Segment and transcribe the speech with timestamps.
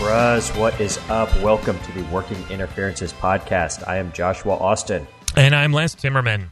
[0.00, 1.28] Bruz, what is up?
[1.42, 3.86] Welcome to the Working Interferences podcast.
[3.86, 5.06] I am Joshua Austin.
[5.36, 6.46] And I'm Lance Timmerman.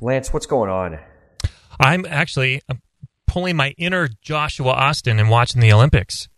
[0.00, 0.98] Lance, what's going on?
[1.78, 2.74] I'm actually uh,
[3.28, 6.28] pulling my inner Joshua Austin and watching the Olympics.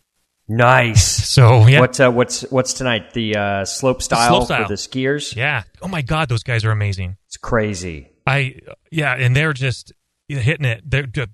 [0.48, 1.30] Nice.
[1.30, 3.15] So yeah, What's uh, what's what's tonight?
[3.15, 4.62] The uh, slope style slope style.
[4.65, 5.34] for the skiers.
[5.34, 5.62] yeah.
[5.80, 7.16] Oh my God, those guys are amazing.
[7.28, 8.10] It's crazy.
[8.26, 8.56] I
[8.90, 9.95] yeah, and they're just
[10.28, 10.82] hitting it.
[10.84, 11.30] They're just,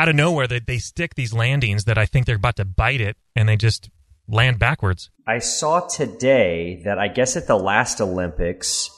[0.00, 0.46] out of nowhere.
[0.46, 3.56] They they stick these landings that I think they're about to bite it, and they
[3.56, 3.90] just
[4.28, 5.10] land backwards.
[5.26, 8.90] I saw today that I guess at the last Olympics,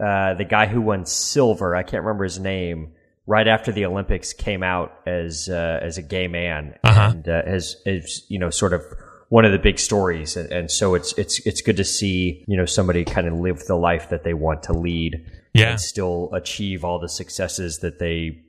[0.00, 2.92] uh, the guy who won silver, I can't remember his name,
[3.26, 7.10] right after the Olympics came out as uh, as a gay man Uh-huh.
[7.12, 8.82] and uh, as, as you know sort of
[9.30, 12.56] one of the big stories and, and so it's it's it's good to see you
[12.56, 15.70] know somebody kind of live the life that they want to lead Yeah.
[15.70, 18.42] and still achieve all the successes that they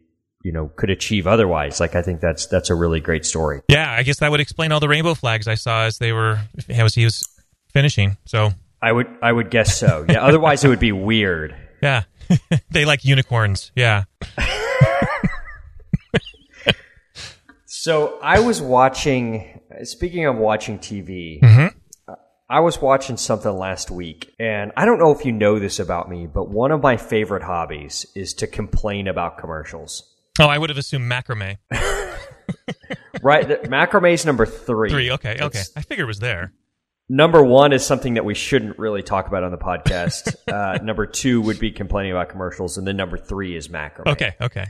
[0.45, 3.91] you know could achieve otherwise like I think that's that's a really great story Yeah,
[3.91, 6.93] I guess that would explain all the rainbow flags I saw as they were as
[6.93, 7.27] he was
[7.73, 8.17] finishing.
[8.25, 8.51] So
[8.81, 12.03] I would I would guess so yeah otherwise it would be weird yeah,
[12.71, 13.71] they like unicorns.
[13.75, 14.05] Yeah.
[17.85, 19.61] So I was watching.
[19.83, 22.13] Speaking of watching TV, mm-hmm.
[22.49, 26.09] I was watching something last week, and I don't know if you know this about
[26.09, 30.14] me, but one of my favorite hobbies is to complain about commercials.
[30.39, 31.57] Oh, I would have assumed macrame.
[33.21, 34.89] Right, the- macrame is number three.
[34.89, 35.11] Three.
[35.11, 35.31] Okay.
[35.33, 35.45] Okay.
[35.45, 36.53] It's- I figured it was there.
[37.09, 40.35] Number one is something that we shouldn't really talk about on the podcast.
[40.51, 44.07] uh, number two would be complaining about commercials, and then number three is macrame.
[44.07, 44.35] Okay.
[44.41, 44.65] Okay.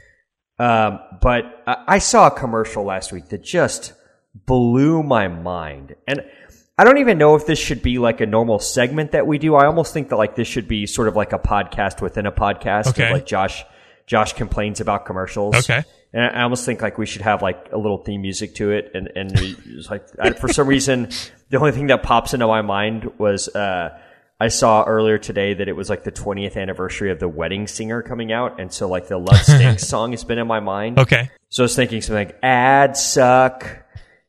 [0.60, 3.94] Um, but I I saw a commercial last week that just
[4.34, 5.96] blew my mind.
[6.08, 6.22] And
[6.78, 9.56] I don't even know if this should be like a normal segment that we do.
[9.56, 12.32] I almost think that like this should be sort of like a podcast within a
[12.32, 12.88] podcast.
[12.88, 13.12] Okay.
[13.12, 13.64] Like Josh,
[14.08, 15.56] Josh complains about commercials.
[15.56, 15.84] Okay.
[16.14, 18.92] And I almost think like we should have like a little theme music to it.
[18.94, 21.10] And, and it's like, I, for some reason,
[21.50, 23.98] the only thing that pops into my mind was, uh,
[24.40, 28.02] I saw earlier today that it was like the 20th anniversary of the Wedding Singer
[28.02, 28.60] coming out.
[28.60, 31.00] And so like the Love Stinks song has been in my mind.
[31.00, 31.30] Okay.
[31.50, 33.84] So I was thinking something like ads suck.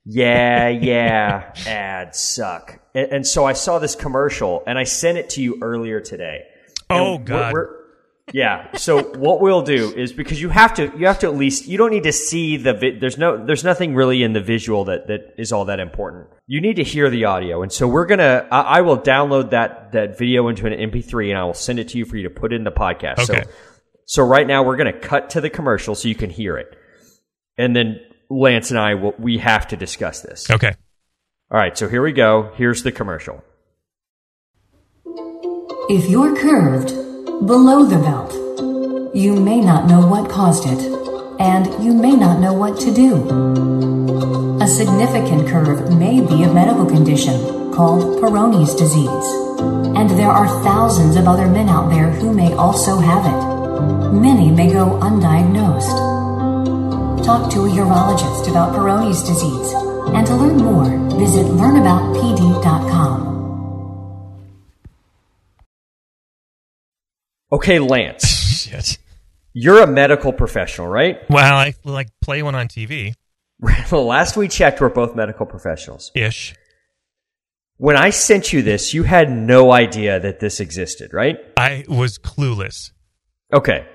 [0.05, 2.79] Yeah, yeah, ads suck.
[2.95, 6.45] And, and so I saw this commercial and I sent it to you earlier today.
[6.89, 7.53] And Oh, we're- God.
[7.53, 7.69] we're-
[8.33, 8.77] yeah.
[8.77, 11.79] So what we'll do is because you have to, you have to at least, you
[11.79, 15.07] don't need to see the, vi- there's no, there's nothing really in the visual that,
[15.07, 16.27] that is all that important.
[16.47, 17.63] You need to hear the audio.
[17.63, 21.31] And so we're going to, I I will download that, that video into an MP3
[21.31, 23.31] and I will send it to you for you to put in the podcast.
[23.31, 23.45] Okay.
[23.45, 23.51] So,
[24.07, 26.77] so right now we're going to cut to the commercial so you can hear it.
[27.57, 30.51] And then Lance and I will, we have to discuss this.
[30.51, 30.75] Okay.
[31.51, 31.79] All right.
[31.79, 32.53] So here we go.
[32.57, 33.43] Here's the commercial.
[35.89, 37.06] If you're curved
[37.45, 38.33] below the belt,
[39.15, 40.81] you may not know what caused it,
[41.39, 43.17] and you may not know what to do.
[44.63, 49.29] A significant curve may be a medical condition called Peyronie's disease,
[49.97, 54.13] and there are thousands of other men out there who may also have it.
[54.13, 56.17] Many may go undiagnosed.
[57.23, 59.73] Talk to a urologist about Peyronie's disease,
[60.15, 63.36] and to learn more, visit learnaboutpd.com.
[67.53, 68.25] Okay, Lance,
[68.69, 68.99] Shit.
[69.53, 71.19] you're a medical professional, right?
[71.31, 73.15] Well, I like play one on TV
[73.93, 76.11] Last we checked, we're both medical professionals.
[76.15, 76.55] ish.
[77.79, 81.39] When I sent you this, you had no idea that this existed, right?
[81.57, 82.91] I was clueless
[83.53, 83.87] Okay.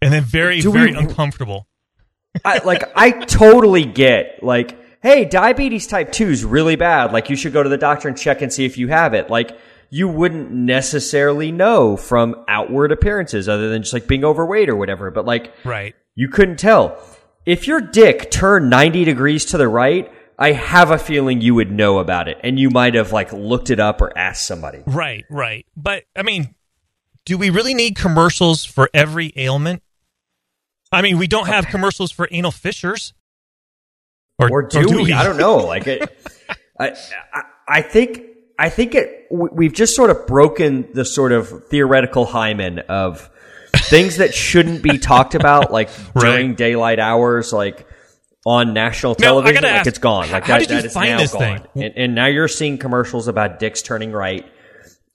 [0.00, 1.66] and then very, Do we- very uncomfortable.
[2.44, 7.12] I, like, I totally get, like, hey, diabetes type 2 is really bad.
[7.12, 9.28] Like, you should go to the doctor and check and see if you have it.
[9.28, 9.58] Like,
[9.94, 15.10] you wouldn't necessarily know from outward appearances other than just like being overweight or whatever.
[15.10, 15.94] But like, Right.
[16.14, 16.96] you couldn't tell.
[17.44, 21.70] If your dick turned 90 degrees to the right, I have a feeling you would
[21.70, 24.82] know about it and you might have like looked it up or asked somebody.
[24.86, 25.26] Right.
[25.28, 25.66] Right.
[25.76, 26.54] But I mean,
[27.26, 29.82] do we really need commercials for every ailment?
[30.90, 33.12] I mean, we don't have commercials for anal fissures.
[34.38, 35.12] Or do, we?
[35.12, 35.58] I don't know.
[35.58, 36.02] Like, it,
[36.80, 36.96] I,
[37.32, 38.22] I, I think,
[38.62, 43.28] I think it, we- we've just sort of broken the sort of theoretical hymen of
[43.74, 47.86] things that shouldn't be talked about, like during daylight hours, like
[48.46, 49.54] on national Now, I television.
[49.54, 50.30] gotta like ask, it's gone.
[50.30, 51.66] Like that, that is now gone.
[51.74, 54.44] And, and now you're seeing commercials about dicks turning right.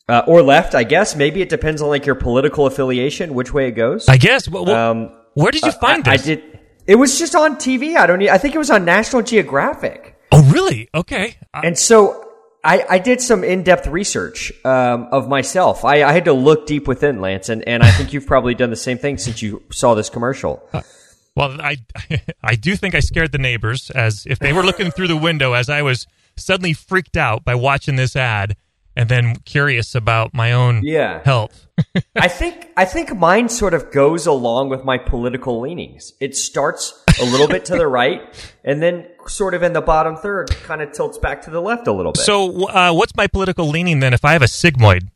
[0.10, 1.16] uh, or left, I guess.
[1.16, 4.08] Maybe it depends on like your political affiliation, which way it goes.
[4.08, 4.48] I guess.
[4.50, 6.26] Well, Um, where did you find I, I this?
[6.26, 6.60] did.
[6.88, 7.98] It was just on TV.
[7.98, 8.22] I don't.
[8.30, 10.16] I think it was on National Geographic.
[10.32, 10.90] Oh, really?
[10.96, 11.38] Okay.
[11.54, 12.27] Uh, And so
[12.64, 15.86] I, I did some in-depth research um, of myself.
[15.86, 18.70] I, I had to look deep within Lance, and, and I think you've probably done
[18.72, 20.68] the same thing since you saw this commercial.
[21.36, 21.78] well, I
[22.44, 25.54] I do think I scared the neighbors as if they were looking through the window
[25.54, 28.56] as I was suddenly freaked out by watching this ad
[28.96, 31.22] and then curious about my own Yeah.
[31.24, 31.68] health.
[32.16, 36.14] I think I think mine sort of goes along with my political leanings.
[36.20, 38.22] It starts a little bit to the right,
[38.64, 41.88] and then sort of in the bottom third, kind of tilts back to the left
[41.88, 42.24] a little bit.
[42.24, 45.10] So, uh, what's my political leaning then if I have a sigmoid?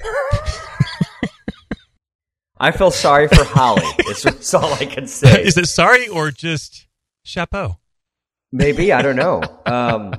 [2.60, 3.84] I feel sorry for Holly.
[3.98, 5.44] It's that's all I can say.
[5.44, 6.86] Is it sorry or just
[7.22, 7.78] chapeau?
[8.50, 9.42] Maybe I don't know.
[9.64, 10.14] Um,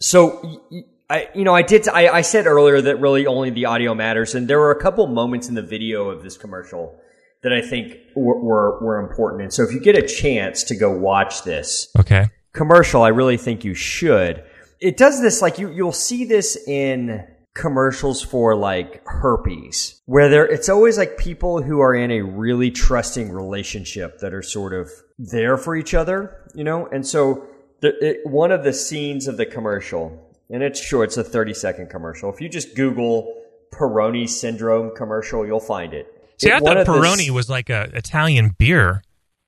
[0.00, 0.62] so
[1.10, 1.86] I, you know, I did.
[1.88, 5.06] I, I said earlier that really only the audio matters, and there were a couple
[5.06, 6.98] moments in the video of this commercial
[7.44, 9.42] that I think were were, were important.
[9.42, 12.26] And so, if you get a chance to go watch this Okay.
[12.52, 14.42] commercial, I really think you should.
[14.80, 17.24] It does this like you you'll see this in
[17.54, 22.68] commercials for like herpes where there it's always like people who are in a really
[22.68, 26.86] trusting relationship that are sort of there for each other, you know?
[26.88, 27.46] And so
[27.80, 30.20] the, it, one of the scenes of the commercial
[30.50, 32.32] and it's short, it's a 30 second commercial.
[32.32, 33.40] If you just Google
[33.72, 36.06] Peroni syndrome commercial, you'll find it.
[36.38, 39.02] See, It- I thought of the Peroni was like a Italian beer.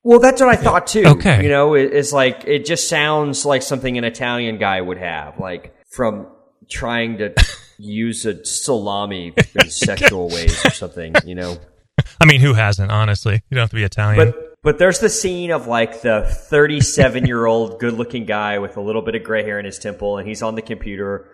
[0.05, 1.05] well, that's what I thought too.
[1.05, 1.43] Okay.
[1.43, 5.39] You know, it, it's like, it just sounds like something an Italian guy would have,
[5.41, 6.29] like from
[6.71, 7.35] trying to
[7.79, 11.57] use a salami in sexual ways or something, you know?
[12.21, 12.91] I mean, who hasn't?
[12.91, 14.31] Honestly, you don't have to be Italian.
[14.33, 18.77] But, but there's the scene of like the 37 year old good looking guy with
[18.77, 21.31] a little bit of gray hair in his temple and he's on the computer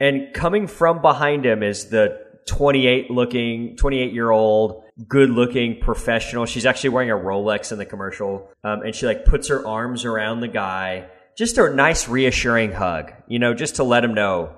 [0.00, 2.18] and coming from behind him is the
[2.48, 6.46] 28 looking 28 year old good looking professional.
[6.46, 10.04] She's actually wearing a rolex in the commercial um, and she like puts her arms
[10.04, 11.08] around the guy.
[11.36, 14.54] Just a nice reassuring hug you know just to let him know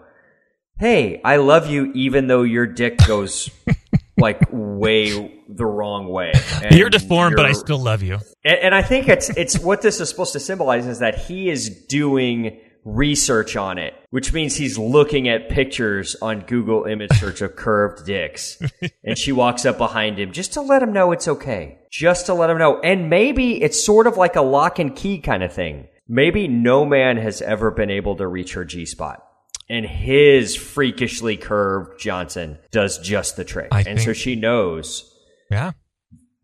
[0.78, 3.48] hey i love you even though your dick goes
[4.16, 6.32] like way the wrong way.
[6.62, 8.19] And you're deformed, but I still love you.
[8.44, 11.50] and, and I think it's it's what this is supposed to symbolize is that he
[11.50, 17.40] is doing research on it, which means he's looking at pictures on Google image search
[17.40, 18.60] of curved dicks.
[19.02, 21.78] and she walks up behind him just to let him know it's okay.
[21.90, 22.81] Just to let him know.
[22.81, 25.88] And maybe it's sort of like a lock and key kind of thing.
[26.06, 29.26] Maybe no man has ever been able to reach her G spot.
[29.70, 33.69] And his freakishly curved Johnson does just the trick.
[33.72, 35.10] I and so she knows
[35.50, 35.72] Yeah,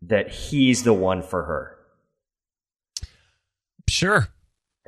[0.01, 1.77] that he's the one for her.
[3.87, 4.29] sure.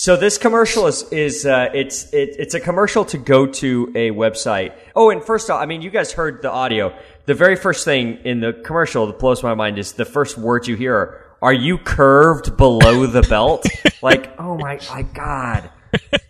[0.00, 4.10] So this commercial is is uh, it's it, it's a commercial to go to a
[4.10, 4.72] website.
[4.96, 6.98] Oh, and first off, I mean, you guys heard the audio.
[7.26, 10.66] The very first thing in the commercial that blows my mind is the first words
[10.66, 13.66] you hear are, "Are you curved below the belt?"
[14.02, 15.68] like, oh my my god.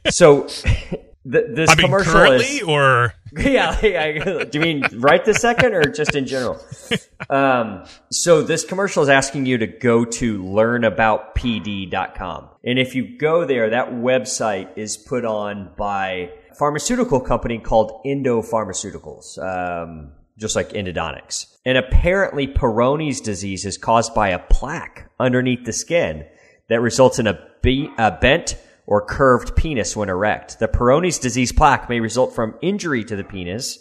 [0.08, 0.48] So
[1.30, 4.44] th- this I mean, commercial currently, is or yeah, yeah.
[4.44, 6.60] Do you mean right this second or just in general?
[7.28, 12.48] Um, so this commercial is asking you to go to learnaboutpd.com.
[12.64, 18.00] And if you go there, that website is put on by a pharmaceutical company called
[18.04, 21.46] Endo Pharmaceuticals, um, just like endodontics.
[21.64, 26.24] And apparently Peyronie's disease is caused by a plaque underneath the skin
[26.68, 28.56] that results in a, be- a bent
[28.90, 30.58] or curved penis when erect.
[30.58, 33.78] The Peyronie's disease plaque may result from injury to the penis,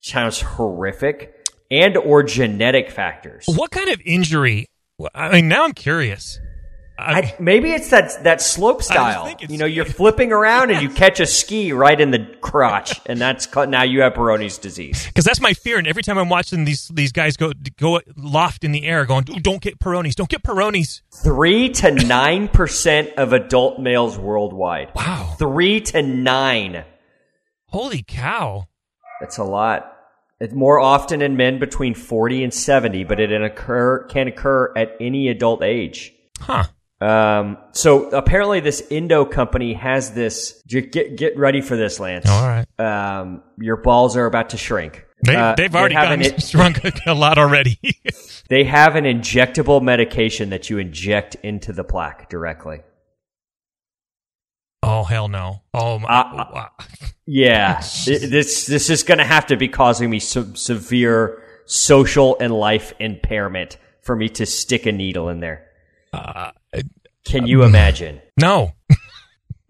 [0.00, 3.44] sounds horrific, and or genetic factors.
[3.46, 4.66] what kind of injury?
[5.14, 6.38] I mean, now I'm curious.
[7.00, 9.34] I, maybe it's that that slope style.
[9.48, 13.20] You know, you're flipping around and you catch a ski right in the crotch, and
[13.20, 15.06] that's now you have Peroni's disease.
[15.06, 15.78] because that's my fear.
[15.78, 19.24] And every time I'm watching these these guys go go loft in the air, going,
[19.24, 24.92] "Don't get Peronis, don't get Peronis." Three to nine percent of adult males worldwide.
[24.94, 26.84] Wow, Three to nine.
[27.66, 28.66] holy cow!
[29.20, 29.96] That's a lot.
[30.40, 34.96] It's more often in men between 40 and 70, but it occur, can occur at
[34.98, 36.14] any adult age.
[36.40, 36.64] Huh?
[37.00, 42.28] Um, so apparently this Endo company has this, get, get ready for this, Lance.
[42.28, 45.06] All right, Um, your balls are about to shrink.
[45.24, 47.78] they Uh, they've already have gotten an, shrunk a lot already.
[48.50, 52.80] They have an injectable medication that you inject into the plaque directly.
[54.82, 55.62] oh hell no!
[55.72, 56.08] Oh my!
[56.08, 56.68] Uh, wow.
[57.26, 62.52] Yeah, this this is going to have to be causing me some severe social and
[62.52, 65.66] life impairment for me to stick a needle in there.
[66.12, 66.50] Uh,
[67.24, 68.20] Can you imagine?
[68.36, 68.72] no.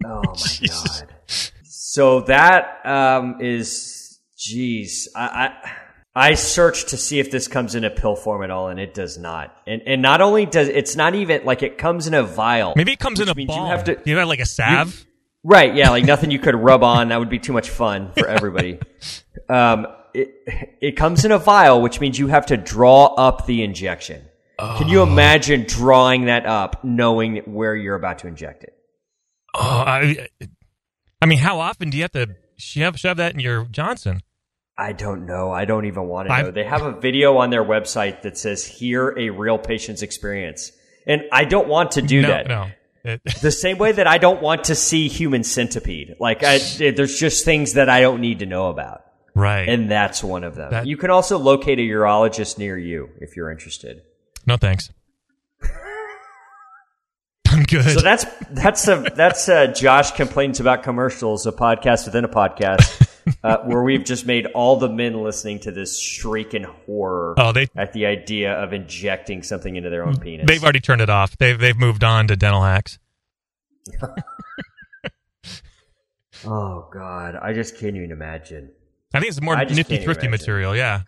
[0.03, 1.15] Oh my god!
[1.63, 5.71] So that um, is, geez, I, I
[6.13, 8.93] I searched to see if this comes in a pill form at all, and it
[8.93, 9.55] does not.
[9.65, 12.73] And and not only does it's not even like it comes in a vial.
[12.75, 13.65] Maybe it comes in a means ball.
[13.65, 15.05] You have to you have like a salve.
[15.43, 17.09] right, yeah, like nothing you could rub on.
[17.09, 18.79] That would be too much fun for everybody.
[19.49, 20.31] um, it
[20.81, 24.25] it comes in a vial, which means you have to draw up the injection.
[24.77, 28.73] Can you imagine drawing that up, knowing where you're about to inject it?
[29.55, 30.27] oh, I,
[31.21, 34.21] I mean, how often do you have to shove shove that in your Johnson?
[34.77, 35.51] I don't know.
[35.51, 36.51] I don't even want to I've- know.
[36.51, 40.71] They have a video on their website that says "Hear a real patient's experience,"
[41.05, 42.47] and I don't want to do no, that.
[42.47, 42.67] no.
[43.03, 46.15] It- The same way that I don't want to see human centipede.
[46.19, 49.01] Like, I, there's just things that I don't need to know about,
[49.35, 49.67] right.
[49.67, 50.71] and that's one of them.
[50.71, 54.01] That- you can also locate a urologist near you if you're interested.
[54.45, 54.89] No thanks.
[57.47, 57.83] I'm good.
[57.83, 63.07] So that's that's a that's uh Josh complains about commercials, a podcast within a podcast,
[63.43, 67.51] uh, where we've just made all the men listening to this shriek in horror oh,
[67.51, 70.45] they at the idea of injecting something into their own penis.
[70.47, 71.37] they've already turned it off.
[71.37, 72.99] They've they've moved on to dental hacks.
[76.45, 78.71] oh God, I just can't even imagine.
[79.13, 80.31] I think it's more nifty thrifty imagine.
[80.31, 80.75] material.
[80.75, 81.01] Yeah,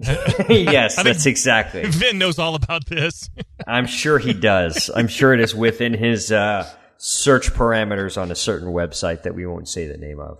[0.48, 1.84] yes, that's exactly.
[1.86, 3.28] Vin knows all about this.
[3.66, 4.90] I'm sure he does.
[4.94, 9.46] I'm sure it is within his uh, search parameters on a certain website that we
[9.46, 10.38] won't say the name of.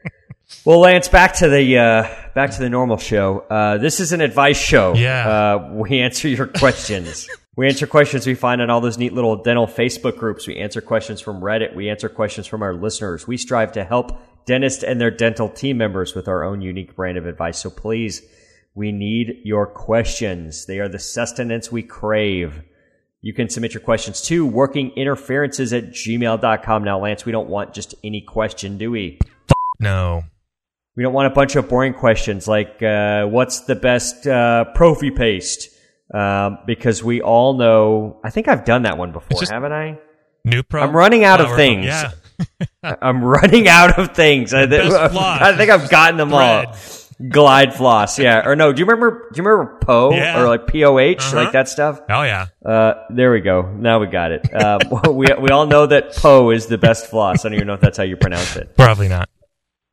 [0.64, 3.40] well, Lance, back to the uh, back to the normal show.
[3.40, 4.94] Uh, this is an advice show.
[4.94, 5.28] Yeah.
[5.28, 7.28] uh, we answer your questions.
[7.56, 10.46] we answer questions we find on all those neat little dental Facebook groups.
[10.46, 11.74] We answer questions from Reddit.
[11.74, 13.26] We answer questions from our listeners.
[13.26, 17.18] We strive to help dentists and their dental team members with our own unique brand
[17.18, 17.58] of advice.
[17.58, 18.22] So please.
[18.78, 20.66] We need your questions.
[20.66, 22.62] They are the sustenance we crave.
[23.22, 26.84] You can submit your questions to workinginterferences at gmail.com.
[26.84, 29.18] Now, Lance, we don't want just any question, do we?
[29.80, 30.22] No.
[30.94, 35.10] We don't want a bunch of boring questions like, uh, what's the best uh, prophy
[35.10, 35.70] paste?
[36.14, 39.98] Um, because we all know, I think I've done that one before, just- haven't I?
[40.46, 40.82] Nupro.
[40.84, 41.86] I'm running out of things.
[41.86, 42.12] Yeah.
[43.02, 44.54] I'm running out of things.
[44.54, 45.12] I, floss.
[45.42, 46.76] I think I've gotten them all.
[47.28, 48.42] Glide floss, yeah.
[48.46, 49.28] Or no, do you remember?
[49.32, 50.40] Do you remember Poe Yeah.
[50.40, 51.36] or like P O H, Uh-huh.
[51.36, 52.00] like that stuff?
[52.08, 52.46] Oh yeah.
[52.64, 53.62] Uh, there we go.
[53.62, 54.48] Now we got it.
[54.54, 54.78] Um,
[55.16, 57.44] we we all know that Poe is the best floss.
[57.44, 58.76] I don't even know if that's how you pronounce it.
[58.76, 59.28] Probably not.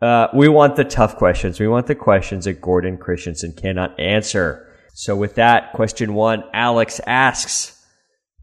[0.02, 1.60] Uh, we want the tough questions.
[1.60, 4.68] We want the questions that Gordon Christensen cannot answer.
[4.94, 7.84] So with that, question one, Alex asks,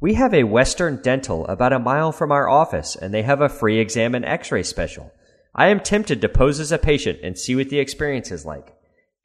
[0.01, 3.49] we have a Western Dental about a mile from our office and they have a
[3.49, 5.13] free exam and x-ray special.
[5.55, 8.75] I am tempted to pose as a patient and see what the experience is like.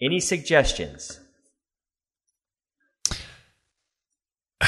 [0.01, 1.19] Any suggestions?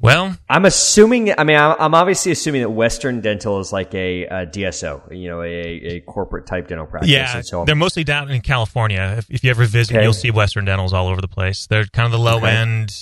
[0.00, 1.32] Well, I'm assuming.
[1.38, 5.40] I mean, I'm obviously assuming that Western Dental is like a, a DSO, you know,
[5.40, 7.08] a, a corporate type dental practice.
[7.10, 9.14] yeah, and so they're mostly down in California.
[9.16, 10.02] If, if you ever visit, Okay.
[10.02, 11.66] you'll see Western Dentals all over the place.
[11.68, 12.50] They're kind of the low Okay.
[12.54, 12.94] end.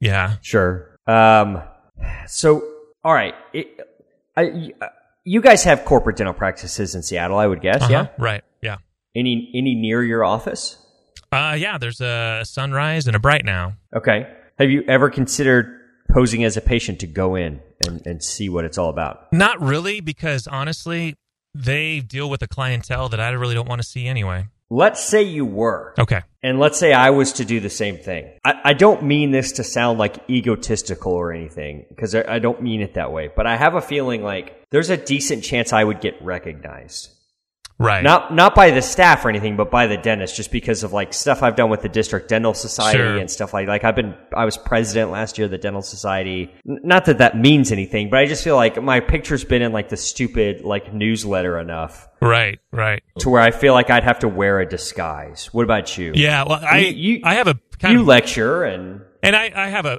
[0.00, 0.36] Yeah.
[0.40, 0.96] Sure.
[1.06, 1.60] Um,
[2.26, 2.66] so,
[3.04, 3.34] all right.
[3.52, 3.78] It,
[4.34, 4.72] I,
[5.26, 7.82] you guys have corporate dental practices in Seattle, I would guess.
[7.82, 7.92] Uh-huh.
[7.92, 8.06] Yeah.
[8.16, 8.42] Right.
[8.62, 8.76] Yeah.
[9.14, 10.78] Any any near your office?
[11.32, 11.76] Uh, yeah.
[11.76, 13.74] There's a Sunrise and a Bright now.
[13.94, 14.32] Okay.
[14.58, 15.80] Have you ever considered
[16.10, 19.32] posing as a patient to go in and, and see what it's all about?
[19.32, 21.16] Not really, because honestly,
[21.52, 24.46] they deal with a clientele that I really don't want to see anyway.
[24.68, 25.94] Let's say you were.
[25.98, 26.22] Okay.
[26.42, 28.30] And let's say I was to do the same thing.
[28.44, 32.62] I, I don't mean this to sound like egotistical or anything, because I, I don't
[32.62, 33.30] mean it that way.
[33.34, 37.10] But I have a feeling like there's a decent chance I would get recognized.
[37.78, 38.02] Right.
[38.02, 41.12] Not not by the staff or anything, but by the dentist, just because of like
[41.12, 43.18] stuff I've done with the district dental society Sure.
[43.18, 46.50] and stuff like like I've been I was president last year of the dental society.
[46.66, 49.72] N- Not that that means anything, but I just feel like my picture's been in
[49.72, 52.58] like the stupid like newsletter enough Right.
[52.72, 53.02] Right.
[53.18, 55.52] to where I feel like I'd have to wear a disguise.
[55.52, 56.12] What about you?
[56.14, 56.44] Yeah.
[56.48, 59.68] Well, I You- you- I have a kind you of lecture and and I, I
[59.68, 59.98] have a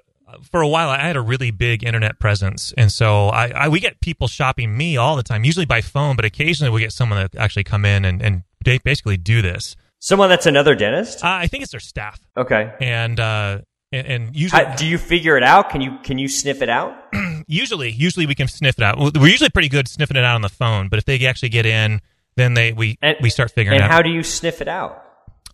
[0.51, 3.79] for a while I had a really big internet presence, and so I, I we
[3.79, 7.19] get people shopping me all the time, usually by phone, but occasionally we get someone
[7.19, 9.75] that actually come in and and they basically do this.
[9.99, 11.23] someone that's another dentist.
[11.23, 12.71] Uh, I think it's their staff, Okay.
[12.81, 13.59] and uh,
[13.91, 15.69] and, and usually How, do you figure it out?
[15.69, 16.93] Can you can you sniff it out?
[17.47, 18.97] usually usually we can sniff it out.
[18.99, 21.65] We're usually pretty good sniffing it out on the phone, but if they actually get
[21.65, 22.01] in,
[22.35, 23.91] then they we And- we start figuring And out.
[23.91, 25.03] how do you sniff it out?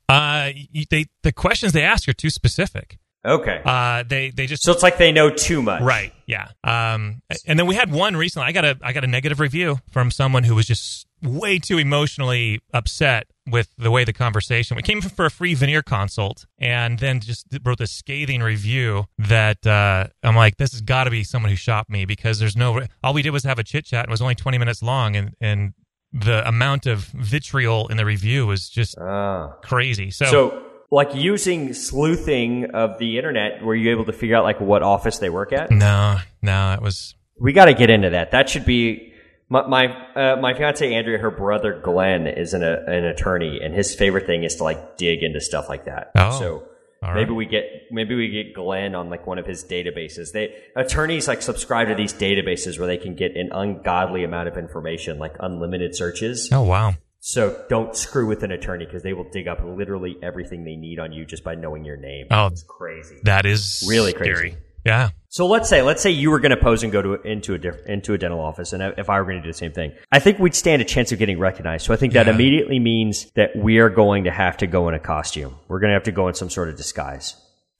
[0.10, 0.50] uh,
[0.90, 2.98] they the questions they ask are too specific.
[3.26, 3.62] Okay.
[3.64, 5.82] Uh, they they just so it's like they know too much.
[5.82, 6.12] Right.
[6.26, 6.50] Yeah.
[6.64, 8.48] Um, and then we had one recently.
[8.48, 11.78] I got a I got a negative review from someone who was just way too
[11.78, 14.76] emotionally upset with the way the conversation.
[14.76, 19.66] We came for a free veneer consult, and then just wrote this scathing review that
[19.66, 22.82] uh, I'm like, this has got to be someone who shopped me because there's no.
[23.04, 24.02] All we did was have a chit chat.
[24.06, 25.74] and It was only 20 minutes long, and and
[26.12, 29.54] the amount of vitriol in the review was just Ah.
[29.64, 30.12] crazy.
[30.12, 30.64] So, So,
[30.94, 35.18] like using sleuthing of the internet, were you able to figure out like what office
[35.18, 35.72] they work at?
[35.72, 38.32] no, no, it was We got to get into that.
[38.32, 39.12] That should be
[39.50, 39.86] my my
[40.16, 41.18] uh, my fiance Andrea.
[41.18, 44.98] Her brother Glenn is an uh, an attorney, and his favorite thing is to like
[44.98, 46.12] dig into stuff like that.
[46.16, 46.64] Oh, so.
[47.16, 50.32] Maybe we get maybe we get Glenn on like one of his databases.
[50.32, 54.58] They attorneys like subscribe to these databases where they can get an ungodly amount of
[54.58, 56.48] information, like unlimited searches.
[56.50, 56.96] Oh wow.
[57.26, 61.00] So don't screw with an attorney because they will dig up literally everything they need
[61.00, 62.28] on you just by knowing your name.
[62.30, 62.48] Oh.
[62.48, 63.16] it's crazy.
[63.24, 64.36] That is Really scary.
[64.36, 64.58] crazy.
[64.86, 65.12] Yeah.
[65.30, 67.58] So let's say let's say you were going to pose and go to into a
[67.58, 69.94] diff, into a dental office, and if I were going to do the same thing,
[70.12, 71.86] I think we'd stand a chance of getting recognized.
[71.86, 72.34] So I think that Yeah.
[72.34, 75.56] immediately means that we are going to have to go in a costume.
[75.70, 77.36] We're going to have to go in some sort of disguise.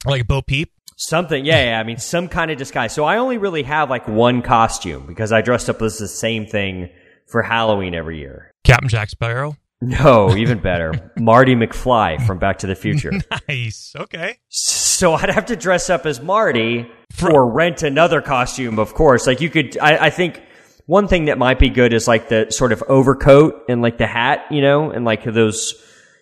[0.06, 0.72] Like Bo Peep.
[0.96, 1.78] Something, yeah, yeah.
[1.80, 2.94] I mean, some kind of disguise.
[2.94, 6.46] So I only really have like one costume because I dressed up as the same
[6.46, 6.88] thing
[7.26, 8.52] for Halloween every year.
[8.64, 9.56] Captain Jack Sparrow.
[9.80, 11.12] No, even better.
[11.18, 13.12] Marty McFly from Back to the Future.
[13.48, 13.94] Nice.
[13.96, 14.38] Okay.
[14.48, 16.90] So I'd have to dress up as Marty
[17.22, 19.26] or rent another costume, of course.
[19.26, 20.42] Like you could, I, I think
[20.86, 24.06] one thing that might be good is like the sort of overcoat and like the
[24.06, 25.74] hat, you know, and like those,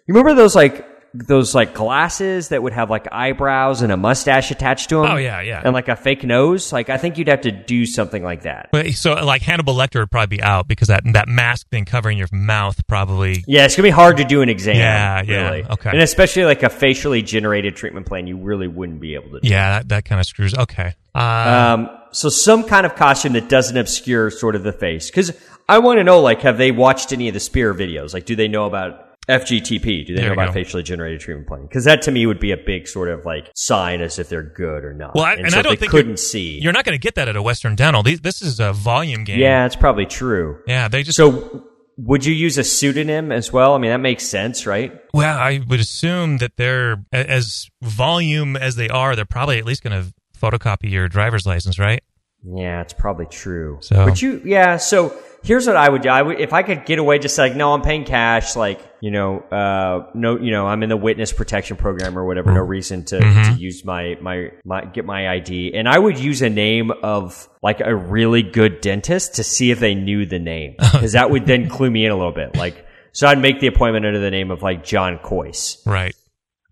[0.06, 4.50] you remember those like, those like glasses that would have like eyebrows and a mustache
[4.50, 5.10] attached to them?
[5.10, 5.60] Oh, yeah, yeah.
[5.64, 6.72] And like a fake nose?
[6.72, 8.70] Like I think you'd have to do something like that.
[8.72, 12.16] But so like Hannibal Lecter would probably be out because that that mask thing covering
[12.18, 13.44] your mouth probably.
[13.46, 14.76] Yeah, it's gonna be hard to do an exam.
[14.76, 15.64] Yeah, yeah, really.
[15.64, 15.90] okay.
[15.90, 19.48] And especially like a facially generated treatment plan, you really wouldn't be able to do.
[19.48, 20.54] Yeah, that, that kind of screws.
[20.56, 20.94] Okay.
[21.14, 25.10] Uh, Um, so some kind of costume that doesn't obscure sort of the face.
[25.10, 25.32] Because
[25.68, 28.12] I want to know, like, have they watched any of the Spear videos?
[28.14, 30.06] Like, do they know about FGTP?
[30.06, 30.52] Do they There know about go.
[30.52, 31.62] facially generated treatment plan?
[31.62, 34.42] Because that to me would be a big sort of like sign as if they're
[34.42, 35.14] good or not.
[35.14, 36.58] well, I, and, so I don't think couldn't you're, see.
[36.60, 38.02] You're not going to get that at a Western Dental.
[38.02, 39.38] These, this is a volume game.
[39.38, 40.60] yeah, it's probably true.
[40.66, 40.88] Yeah.
[40.88, 41.16] They just.
[41.16, 41.66] So
[41.98, 43.74] would you use a pseudonym as well?
[43.74, 44.98] I mean, that makes sense, right?
[45.14, 49.14] well, I would assume that they're as volume as they are.
[49.14, 52.02] They're probably at least going to photocopy your driver's license, right?
[52.44, 53.78] Yeah, it's probably true.
[53.82, 54.42] So- would you?
[54.44, 54.78] Yeah.
[54.78, 56.08] So here's what I would do.
[56.08, 58.56] I would, if I could get away, just like, no, I'm paying cash.
[58.56, 62.52] Like, you know, uh, no, you know, I'm in the witness protection program or whatever.
[62.52, 65.74] No reason to, to use my, my, my, get my ID.
[65.74, 69.80] And I would use a name of like a really good dentist to see if
[69.80, 70.76] they knew the name.
[70.80, 72.56] Cause that would then clue me in a little bit.
[72.56, 76.14] Like, so I'd make the appointment under the name of like John Kois Right.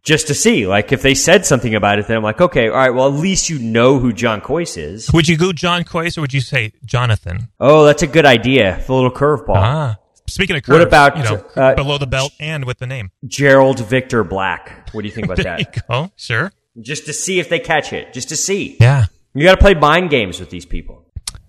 [0.03, 0.67] Just to see.
[0.67, 3.15] Like, if they said something about it, then I'm like, okay, all right, well, at
[3.15, 5.11] least you know who John Kois is.
[5.13, 7.49] Would you go John Kois or would you say Jonathan?
[7.61, 8.83] Oh, that's a good idea.
[8.87, 9.57] The little curveball.
[9.57, 9.97] Ah.
[10.27, 13.11] Speaking of What about, you know, uh, below the belt and with the name?
[13.27, 14.89] Gerald Victor Black.
[14.93, 15.87] What do you think about that?
[15.89, 16.13] go.
[16.17, 16.53] Sure.
[16.81, 18.13] just to see if they catch it.
[18.13, 18.77] Just to see.
[18.81, 19.07] Yeah.
[19.35, 21.05] You got to play mind games with these people.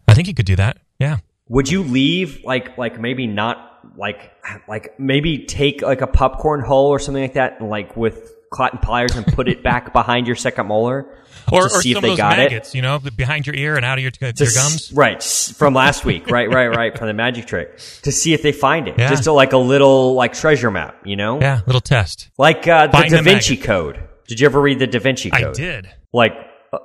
[0.08, 0.78] I think you could do that.
[1.00, 1.18] Yeah.
[1.48, 4.32] Would you leave like like maybe not like
[4.68, 8.80] like maybe take like a popcorn hull or something like that and like with cotton
[8.80, 11.06] pliers and put it back behind your second molar
[11.52, 12.44] Or, to or see some if of they those got it?
[12.52, 14.92] maggots, you know, behind your ear and out of your, your To s- gums.
[14.94, 16.30] Right, from last week.
[16.30, 17.78] Right, right, right, from the magic trick.
[18.04, 18.96] To see if they find it.
[19.00, 19.10] Yeah.
[19.10, 21.40] Just to, like a little like treasure map, you know?
[21.40, 22.30] Yeah, little test.
[22.38, 23.66] Like uh, the Da Vinci maggot.
[23.66, 24.04] Code.
[24.28, 25.44] Did you ever read the Da Vinci Code?
[25.44, 25.90] I did.
[26.14, 26.34] Like
[26.74, 26.78] uh,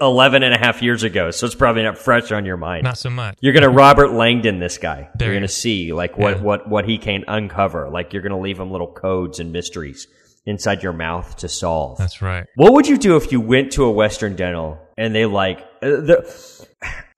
[0.00, 2.84] 11 and a half years ago, so it's probably not fresh on your mind.
[2.84, 3.36] Not so much.
[3.40, 5.08] You're gonna Robert Langdon this guy.
[5.16, 6.42] There you're gonna see like what, Yeah.
[6.42, 7.88] what, what he can uncover.
[7.88, 10.06] Like you're gonna leave him little codes and mysteries
[10.46, 11.98] inside your mouth to solve.
[11.98, 12.46] That's right.
[12.56, 16.00] What would you do if you went to a Western dental and they like, uh,
[16.00, 16.66] the,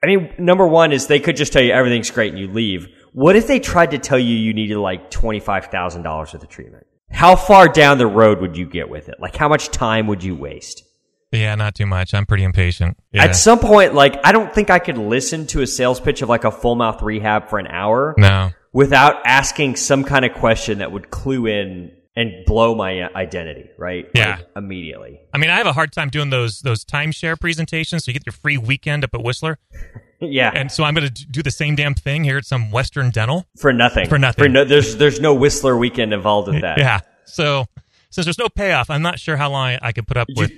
[0.02, 2.88] I mean, number one is they could just tell you everything's great and you leave.
[3.12, 6.86] What if they tried to tell you you needed like $25,000 worth of treatment?
[7.10, 9.16] How far down the road would you get with it?
[9.20, 10.82] Like how much time would you waste?
[11.30, 12.12] Yeah, not too much.
[12.12, 12.98] I'm pretty impatient.
[13.10, 13.24] Yeah.
[13.24, 16.28] At some point, like, I don't think I could listen to a sales pitch of
[16.28, 18.50] like a full mouth rehab for an hour no.
[18.72, 24.08] without asking some kind of question that would clue in and blow my identity, right?
[24.14, 24.36] Yeah.
[24.36, 25.20] Like, immediately.
[25.32, 28.04] I mean, I have a hard time doing those those timeshare presentations.
[28.04, 29.58] So you get your free weekend up at Whistler,
[30.20, 30.50] Yeah.
[30.54, 33.46] and so I'm going to do the same damn thing here at some Western Dental.
[33.58, 34.08] for nothing.
[34.08, 34.52] For nothing.
[34.52, 36.78] no, there's there's no Whistler weekend involved with that.
[36.78, 37.00] Yeah.
[37.24, 37.66] So
[38.10, 40.50] since there's no payoff, I'm not sure how long I could put up with.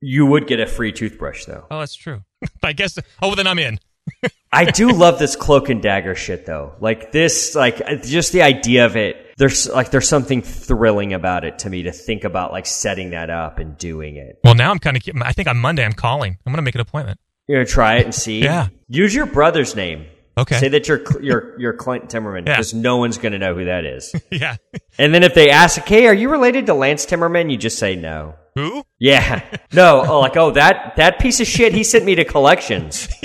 [0.00, 1.64] You would get a free toothbrush though.
[1.70, 2.22] Oh, that's true.
[2.62, 2.98] I guess.
[3.22, 3.78] Oh, then I'm in.
[4.52, 6.74] I do love this cloak and dagger shit though.
[6.80, 9.27] Like this, like just the idea of it.
[9.38, 13.30] There's like there's something thrilling about it to me to think about like setting that
[13.30, 14.38] up and doing it.
[14.44, 15.02] Well, now I'm kind of.
[15.22, 16.36] I think on Monday I'm calling.
[16.44, 17.18] I'm going to make an appointment.
[17.46, 18.42] You're gonna try it and see.
[18.42, 18.68] Yeah.
[18.88, 20.04] Use your brother's name.
[20.36, 20.58] Okay.
[20.58, 22.52] Say that you're you're you're Clint Timmerman Yeah.
[22.56, 24.14] because no one's gonna know who that is.
[24.30, 24.56] yeah.
[24.98, 27.96] and then if they ask, "Hey, are you related to Lance Timmerman?" You just say
[27.96, 28.34] no.
[28.54, 28.84] Who?
[28.98, 29.42] Yeah.
[29.72, 30.02] No.
[30.06, 31.72] Oh, like oh that that piece of shit.
[31.74, 33.08] He sent me to collections.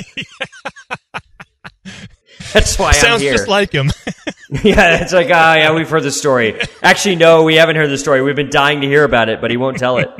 [2.53, 3.33] That's why I'm Sounds here.
[3.33, 3.91] just like him.
[4.63, 6.59] yeah, it's like, oh, yeah, we've heard the story.
[6.81, 8.21] Actually, no, we haven't heard the story.
[8.21, 10.09] We've been dying to hear about it, but he won't tell it.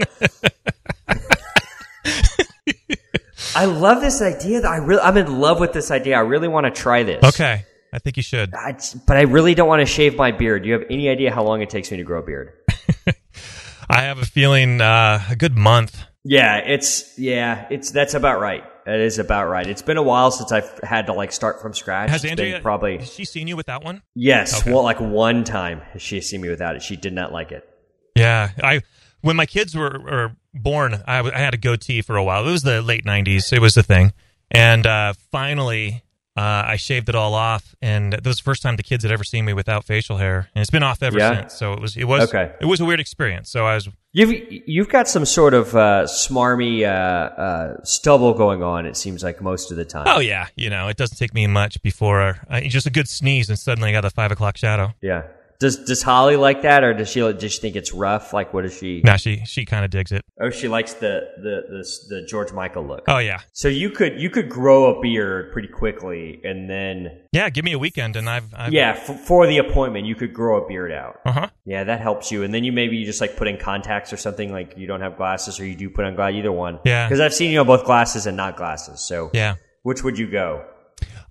[3.56, 4.62] I love this idea.
[4.62, 6.18] That I really, I'm in love with this idea.
[6.18, 7.24] I really want to try this.
[7.24, 7.66] Okay.
[7.94, 8.56] I think you should.
[8.56, 10.64] I, but I really don't want to shave my beard.
[10.64, 12.54] Do you have any idea how long it takes me to grow a beard?
[13.90, 16.04] I have a feeling uh, a good month.
[16.24, 18.64] Yeah, it's yeah, it's that's about right.
[18.86, 19.66] It is about right.
[19.66, 22.10] It's been a while since I've had to like start from scratch.
[22.10, 24.02] Has It's been Andrea probably Has she seen you with that one?
[24.16, 24.62] yes.
[24.62, 24.74] Okay.
[24.74, 26.82] Well, like one time she seen me without it.
[26.82, 27.68] She did not like it.
[28.16, 28.82] Yeah, I
[29.22, 32.46] when my kids were, were born, I, w- I had a goatee for a while.
[32.48, 33.54] It was the late '90s.
[33.54, 34.12] It was the thing,
[34.52, 36.04] and uh, finally,
[36.36, 39.12] uh, I shaved it all off, and that was the first time the kids had
[39.12, 41.42] ever seen me without facial hair, and it's been off ever Yeah?
[41.42, 41.54] since.
[41.54, 42.52] So it was it was Okay.
[42.60, 43.50] it was a weird experience.
[43.52, 44.34] So I was You've
[44.68, 48.86] you've got some sort of uh, smarmy uh, uh, stubble going on.
[48.86, 50.06] It seems like most of the time.
[50.08, 53.50] oh yeah, you know, it doesn't take me much before uh, just a good sneeze,
[53.50, 54.94] and suddenly I got a five o'clock shadow.
[55.02, 55.24] Yeah.
[55.60, 58.34] Does does Holly like that, or does she does she think it's rough?
[58.34, 59.02] Like, what does she?
[59.04, 60.22] Now she she kind of digs it.
[60.42, 63.04] Oh, she likes the the the, the George Michael look.
[63.08, 67.50] Oh yeah, So you could you could grow a beard pretty quickly, and then yeah.
[67.50, 70.64] Give me a weekend, and I've, I've yeah, f- for the appointment, you could grow
[70.64, 71.20] a beard out.
[71.26, 71.50] uh huh.
[71.66, 74.18] Yeah, that helps you, and then you maybe you just like put in contacts or
[74.18, 74.52] something.
[74.52, 76.38] Like you don't have glasses, or you do put on glasses.
[76.40, 76.80] Either one.
[76.84, 77.08] Yeah.
[77.08, 79.00] Because I've seen you on both glasses and not glasses.
[79.02, 80.66] So Yeah, which would you go?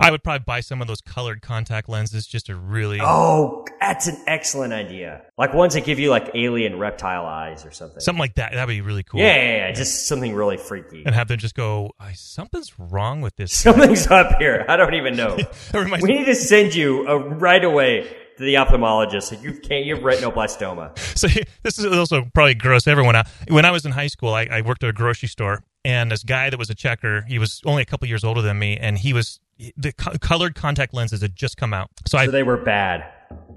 [0.02, 2.98] I would probably buy some of those colored contact lenses just to really.
[3.00, 5.22] Oh, that's an excellent idea.
[5.38, 8.00] Like ones that give you like alien reptile eyes or something.
[8.00, 8.52] Something like that.
[8.52, 9.20] That'd be really cool.
[9.20, 11.02] yeah, yeah, yeah, just something really freaky.
[11.06, 13.52] And have them just go, "I- something's wrong with this.
[13.52, 14.64] Something's up here.
[14.68, 15.38] I don't even know.
[15.74, 18.02] We need to send you uh, right away
[18.38, 19.42] to the ophthalmologist.
[19.42, 19.84] You can't.
[19.84, 20.98] You have retinoblastoma.
[21.18, 21.28] So
[21.62, 23.26] this is also probably gross everyone out.
[23.48, 26.24] When I was in high school, I, I worked at a grocery store, and this
[26.24, 28.98] guy that was a checker, he was only a couple years older than me, and
[28.98, 29.38] he was
[29.76, 31.90] the co- colored contact lenses had just come out.
[32.06, 33.04] So I, they were bad.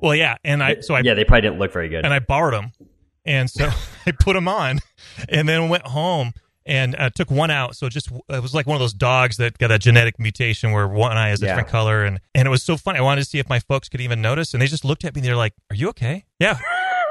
[0.02, 2.06] well, yeah, and I, so I, yeah, they probably didn't look very good.
[2.06, 2.72] and I borrowed them,
[3.26, 3.70] and so
[4.06, 4.80] I put them on,
[5.30, 6.34] and then went home
[6.68, 7.76] and uh, took one out.
[7.76, 10.88] So just it was like one of those dogs that got a genetic mutation where
[10.88, 11.52] one eye is a Yeah.
[11.52, 13.00] different color, and and it was so funny.
[13.00, 15.14] I wanted to see if my folks could even notice, and they just looked at
[15.16, 15.20] me.
[15.22, 16.58] and They're like, "Are you okay?" Yeah,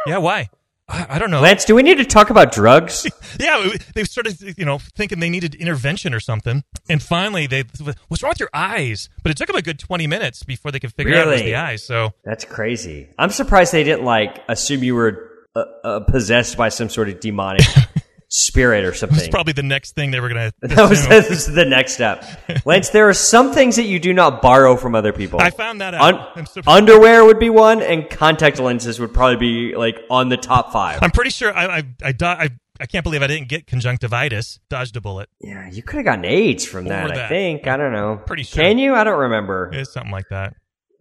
[0.07, 0.19] yeah.
[0.19, 0.49] Why?
[0.89, 1.41] I, don't know.
[1.41, 3.07] Lance, do we need to talk about drugs?
[3.41, 7.65] Yeah, they started, you know, thinking they needed intervention or something, and finally they,
[8.07, 9.09] what's wrong with your eyes?
[9.25, 11.43] But it took them a good twenty minutes before they could figure out it was
[11.43, 11.83] the eyes.
[11.83, 13.09] So That's crazy.
[13.19, 17.19] I'm surprised they didn't like assume you were uh, uh, possessed by some sort of
[17.19, 17.67] demonic
[18.35, 19.17] spirit or something.
[19.17, 20.53] it's probably the next thing they were gonna.
[20.63, 21.11] that was, assume.
[21.11, 22.25] that was the next step.
[22.67, 25.41] Lance, there are some things that you do not borrow from other people.
[25.41, 26.37] I found that out.
[26.37, 30.73] Un- underwear would be one, and contact lenses would probably be like on the top
[30.73, 30.99] five.
[31.01, 32.49] I'm pretty sure I, I, I, I,
[32.81, 34.59] I can't believe I didn't get conjunctivitis.
[34.69, 35.29] Dodged a bullet.
[35.41, 37.09] yeah, you could have gotten AIDS from that.
[37.11, 37.69] Or I think.
[37.69, 38.21] I don't know.
[38.27, 38.65] Pretty sure.
[38.65, 38.95] Can you?
[38.95, 39.71] I don't remember.
[39.73, 40.55] It's something like that.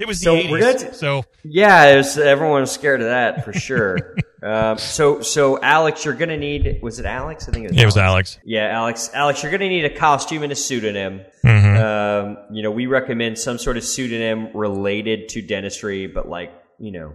[0.00, 0.50] it was So the 80s.
[0.50, 4.16] we're gonna so Yeah, it was, everyone was scared of that for sure.
[4.42, 6.80] Um, so, so Alex, you're gonna need.
[6.82, 7.48] Was it Alex?
[7.48, 7.82] I think it was.
[7.82, 8.38] it was Alex.
[8.44, 9.10] Yeah, Alex.
[9.14, 11.22] Alex, you're gonna need a costume and a pseudonym.
[11.44, 11.76] Mhm.
[11.80, 16.92] Um, you know, we recommend some sort of pseudonym related to dentistry, but like, you
[16.92, 17.14] know,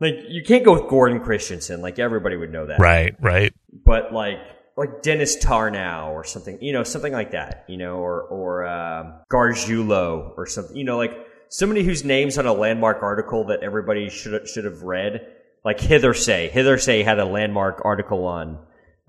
[0.00, 1.82] like you can't go with Gordon Christensen.
[1.82, 3.52] Like everybody would know that, Right, right.
[3.84, 4.38] But like,
[4.76, 9.14] like Dennis Tarnow or something, you know, something like that, you know, or or um,
[9.30, 11.12] Gargiulo or something, you know, like
[11.50, 15.26] somebody whose name's on a landmark article that everybody should should have read.
[15.64, 16.50] Like Heithersay.
[16.52, 18.58] Heithersay had a landmark article on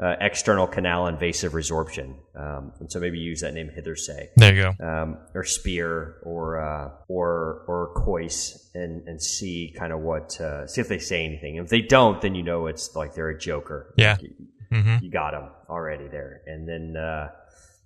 [0.02, 4.74] uh, external canal invasive resorption, um, and so maybe use that name Heithersay There you
[4.78, 4.86] go.
[4.86, 10.68] um, or Spear or uh, or or Kois and and see kind of what uh,
[10.68, 11.56] see if they say anything.
[11.58, 13.94] If they don't, then you know it's like they're a joker.
[13.98, 14.18] Yeah.
[14.20, 14.30] You,
[14.72, 17.30] hmm you got them already there, and then uh,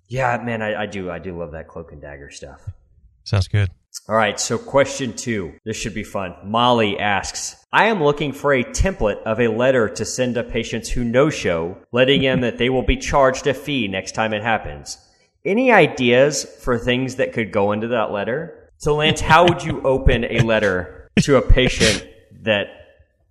[0.08, 2.60] yeah, man, I, I do I do love that cloak and dagger stuff.
[3.24, 3.68] Sounds good.
[4.08, 5.54] All right, so question two.
[5.64, 6.34] This should be fun.
[6.44, 10.88] Molly asks, I am looking for a template of a letter to send to patients
[10.88, 14.42] who no show, letting them that they will be charged a fee next time it
[14.42, 14.96] happens.
[15.44, 18.70] Any ideas for things that could go into that letter?
[18.78, 22.06] So, Lance, how would you open a letter to a patient
[22.42, 22.66] that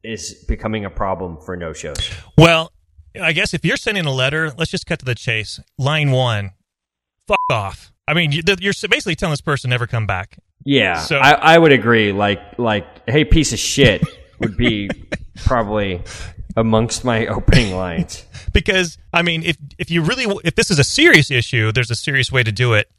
[0.03, 1.97] is becoming a problem for no shows?
[2.38, 2.71] Well,
[3.19, 5.60] I guess if you're sending a letter, let's just cut to the chase.
[5.80, 6.51] Line one,
[7.27, 7.91] fuck off.
[8.08, 10.38] I mean, you- you're basically telling this person never come back.
[10.67, 12.12] Yeah, So- I, I would agree.
[12.12, 14.03] Like, like, hey, piece of shit
[14.39, 14.89] would be
[15.45, 16.01] probably
[16.58, 18.25] amongst my opening lines.
[18.53, 21.95] because I mean, if if you really if this is a serious issue, there's a
[21.95, 22.89] serious way to do it.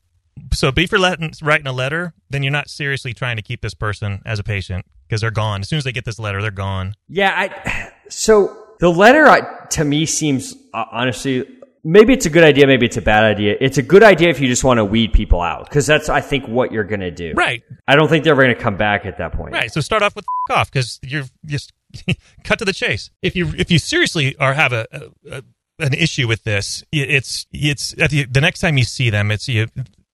[0.54, 3.60] So, but if you're letting, writing a letter, then you're not seriously trying to keep
[3.60, 5.60] this person as a patient because they're gone.
[5.60, 6.94] As soon as they get this letter, they're gone.
[7.08, 11.57] Yeah, I, so the letter I, to me seems uh, honestly
[11.88, 13.56] maybe it's a good idea, maybe it's a bad idea.
[13.60, 16.20] It's a good idea if you just want to weed people out because that's I
[16.20, 17.32] think what you're going to do.
[17.34, 17.62] Right.
[17.88, 19.54] I don't think they're ever going to come back at that point.
[19.54, 19.72] Right.
[19.72, 21.72] So start off with f- off because you're just
[22.44, 23.10] cut to the chase.
[23.22, 25.42] If you if you seriously are have a, a, a
[25.80, 29.48] an issue with this, it's it's at the, the next time you see them, it's
[29.48, 29.68] you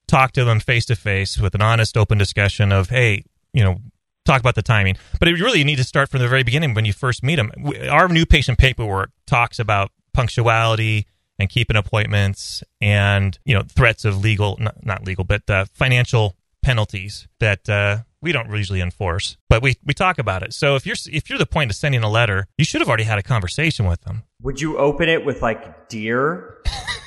[0.07, 3.79] talk to them face to face with an honest, open discussion of hey, you know,
[4.25, 4.97] talk about the timing.
[5.19, 7.37] But it really you need to start from the very beginning when you first meet
[7.37, 7.51] them.
[7.91, 14.23] Our new patient paperwork talks about punctuality and keeping appointments and you know threats of
[14.23, 19.63] legal not, not legal but uh, financial penalties that uh, we don't usually enforce but
[19.63, 22.09] we, we talk about it so if you're if you're the point of sending a
[22.09, 25.43] letter you should have already had a conversation with them Would you open it with
[25.43, 26.59] like dear,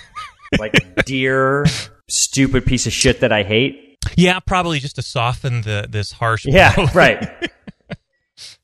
[0.60, 1.66] like dear,
[2.08, 3.98] stupid piece of shit that I hate?
[4.16, 7.28] yeah probably just to soften the this harsh Yeah, right.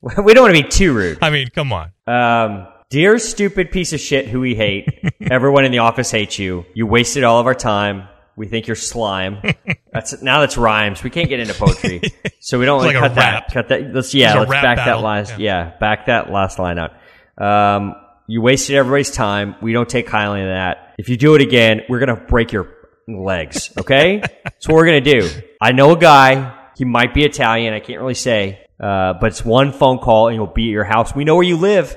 [0.00, 1.18] we don't want to be too rude.
[1.22, 4.88] i mean come on Um, dear stupid piece of shit who we hate.
[5.20, 6.64] Everyone in the office hates you.
[6.74, 8.06] You wasted all of our time.
[8.36, 9.42] We think you're slime.
[9.92, 11.04] That's now that's rhymes.
[11.04, 12.02] We can't get into poetry,
[12.40, 13.52] so we don't like, cut that.
[13.52, 13.94] Cut that.
[13.94, 14.30] Let's yeah.
[14.30, 15.02] It's Let's back battle.
[15.02, 15.38] that last.
[15.38, 15.66] Yeah.
[15.66, 15.78] Yeah.
[15.78, 16.92] back that last line out.
[17.38, 17.94] Um,
[18.26, 19.54] you wasted everybody's time.
[19.62, 20.96] We don't take kindly to that.
[20.98, 22.74] If you do it again, we're gonna break your
[23.06, 23.70] legs.
[23.78, 25.30] Okay, that's what we're gonna do.
[25.60, 26.70] I know a guy.
[26.76, 27.72] He might be Italian.
[27.72, 30.82] I can't really say, uh, but it's one phone call and he'll be at your
[30.82, 31.14] house.
[31.14, 31.96] We know where you live.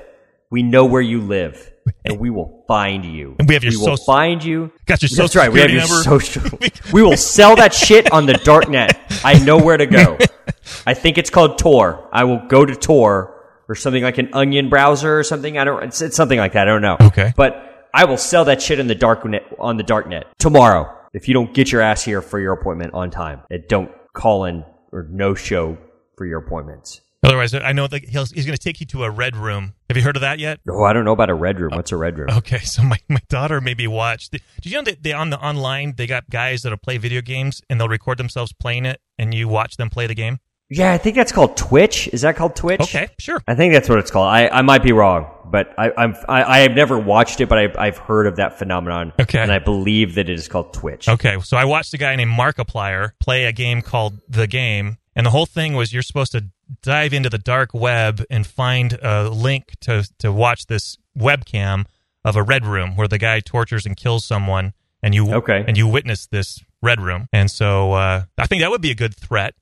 [0.50, 1.70] We know where you live,
[2.04, 3.36] and we will find you.
[3.38, 4.72] And we have your will social- find you.
[4.86, 5.52] Got your That's right.
[5.52, 6.58] We have your security social.
[6.92, 8.98] we will sell that shit on the dark net.
[9.24, 10.18] I know where to go.
[10.86, 12.08] I think it's called Tor.
[12.12, 13.34] I will go to Tor
[13.68, 15.58] or something like an Onion browser or something.
[15.58, 15.82] I don't.
[15.84, 16.68] It's, it's something like that.
[16.68, 16.96] I don't know.
[17.00, 17.32] Okay.
[17.36, 20.94] But I will sell that shit in the dark net on the dark net tomorrow
[21.12, 24.44] if you don't get your ass here for your appointment on time and don't call
[24.44, 25.78] in or no show
[26.16, 27.00] for your appointments.
[27.28, 29.96] Otherwise i know that he'll, he's going to take you to a red room have
[29.96, 31.70] you heard of that yet Oh, I don't know about a red room.
[31.74, 32.28] What's a red room?
[32.30, 34.32] Okay, so my, my daughter maybe watched.
[34.32, 37.62] Did you know that they on the online they got guys that'll play video games
[37.70, 40.38] and they'll record themselves playing it and you watch them play the game?
[40.70, 42.08] Yeah, I think that's called Twitch.
[42.08, 42.82] Is that called Twitch?
[42.82, 43.42] Okay, sure.
[43.48, 44.28] I think that's what it's called.
[44.28, 47.56] I, I might be wrong, but I, I'm I, I have never watched it, but
[47.58, 49.14] I, I've heard of that phenomenon.
[49.18, 49.38] Okay.
[49.38, 51.08] and I believe that it is called Twitch.
[51.08, 55.26] Okay, so I watched a guy named Markiplier play a game called The Game, and
[55.26, 56.46] the whole thing was you're supposed to
[56.82, 61.84] dive into the dark web and find a link to to watch this webcam
[62.24, 65.64] of a red room where the guy tortures and kills someone, and you Okay.
[65.66, 67.28] and you witness this red room.
[67.32, 69.54] And so uh, I think that would be a good threat.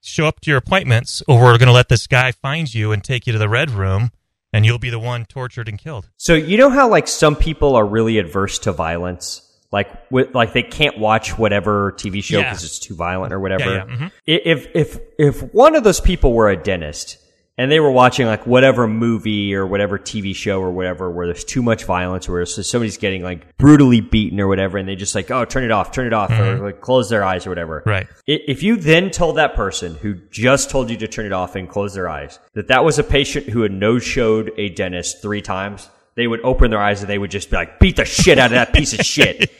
[0.00, 3.04] Show up to your appointments, or we're going to let this guy find you and
[3.04, 4.10] take you to the red room,
[4.52, 6.08] and you'll be the one tortured and killed.
[6.16, 10.52] So you know how like some people are really adverse to violence, like with like
[10.52, 12.50] they can't watch whatever TV show Yeah.
[12.50, 13.64] because it's too violent or whatever.
[13.64, 14.12] Yeah, yeah, mhm.
[14.26, 17.18] If if if one of those people were a dentist
[17.58, 21.44] and they were watching like whatever movie or whatever TV show or whatever where there's
[21.44, 25.14] too much violence, where so somebody's getting like brutally beaten or whatever, and they just
[25.14, 27.80] like oh turn it off, turn it off, or like close their eyes or whatever.
[27.80, 27.90] Mm-hmm.
[27.90, 28.06] Right.
[28.26, 31.68] If you then told that person who just told you to turn it off and
[31.68, 35.42] close their eyes that that was a patient who had no showed a dentist three
[35.42, 38.38] times, they would open their eyes and they would just be like, beat the shit
[38.38, 39.50] out of that piece of shit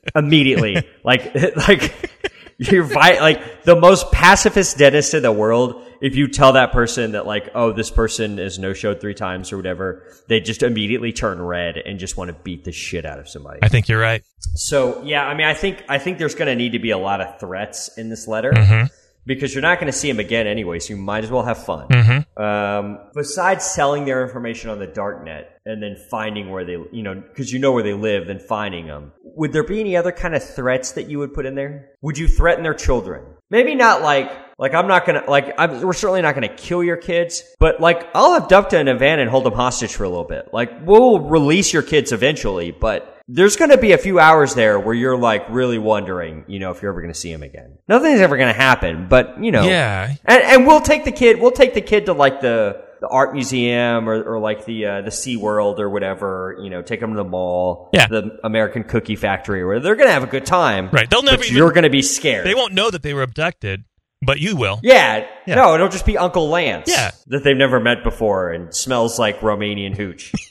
[0.14, 0.76] immediately.
[1.04, 2.10] Like, like
[2.58, 5.86] you're vi- like the most pacifist dentist in the world.
[6.00, 9.52] If you tell that person that like, oh, this person is no showed three times
[9.52, 13.18] or whatever, they just immediately turn red and just want to beat the shit out
[13.18, 13.60] of somebody.
[13.62, 14.22] I think you're right.
[14.54, 16.98] So yeah, I mean, I think I think there's going to need to be a
[16.98, 18.86] lot of threats in this letter Mm-hmm.
[19.26, 20.78] Because you're not going to see them again anyway.
[20.78, 21.88] So you might as well have fun.
[21.88, 22.42] Mm-hmm.
[22.42, 27.02] Um, besides selling their information on the dark net and then finding where they, you
[27.02, 29.12] know, because you know where they live, then finding them.
[29.22, 31.90] Would there be any other kind of threats that you would put in there?
[32.02, 33.24] Would you threaten their children?
[33.50, 34.30] Maybe not like
[34.62, 38.08] like I'm not gonna like I'm, we're certainly not gonna kill your kids, but like
[38.14, 40.50] I'll abduct them in a and hold them hostage for a little bit.
[40.52, 44.94] Like we'll release your kids eventually, but there's to be a few hours there where
[44.94, 47.78] you're like really wondering, you know, if you're ever to see him again.
[47.88, 50.14] Nothing's ever to happen, but you know, Yeah.
[50.24, 51.40] and, and we'll take the kid.
[51.40, 55.00] We'll take the kid to like the the art museum or, or like the uh,
[55.02, 56.56] the Sea World or whatever.
[56.62, 57.90] You know, take them to the mall.
[57.92, 58.06] Yeah.
[58.06, 60.88] the American Cookie Factory, where they're to have a good time.
[60.92, 61.10] Right.
[61.10, 62.46] They'll never even- You're to be scared.
[62.46, 63.82] They won't know that they were abducted,
[64.22, 64.80] but you will.
[64.82, 65.54] yeah, Yeah.
[65.56, 66.88] no, it'll just be Uncle Lance.
[66.90, 67.10] Yeah.
[67.28, 70.32] that they've never met before and smells like Romanian hooch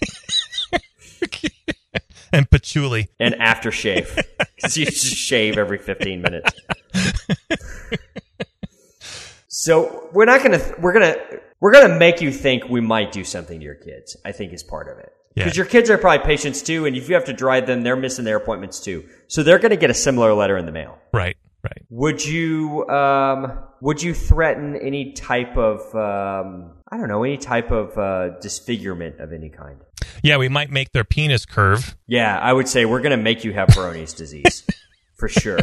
[2.34, 3.10] And patchouli.
[3.20, 4.16] and aftershave
[4.56, 6.52] because you just shave every 15 minutes.
[9.48, 11.16] so we're not gonna we're gonna
[11.60, 14.16] we're gonna make you think we might do something to your kids.
[14.24, 15.44] I think is part of it Yeah.
[15.44, 17.96] because your kids are probably patients too, and if you have to drive them, they're
[17.98, 19.04] missing their appointments too.
[19.28, 20.98] So they're gonna get a similar letter in the mail.
[21.14, 21.36] Right.
[21.64, 21.86] Right.
[21.90, 27.72] Would you um would you threaten any type of um I don't know, any type
[27.72, 29.80] of uh, disfigurement of any kind.
[30.22, 31.96] Yeah, we might make their penis curve.
[32.06, 34.68] Yeah, I would say we're going to make you have Peyronie's disease
[35.16, 35.60] for sure.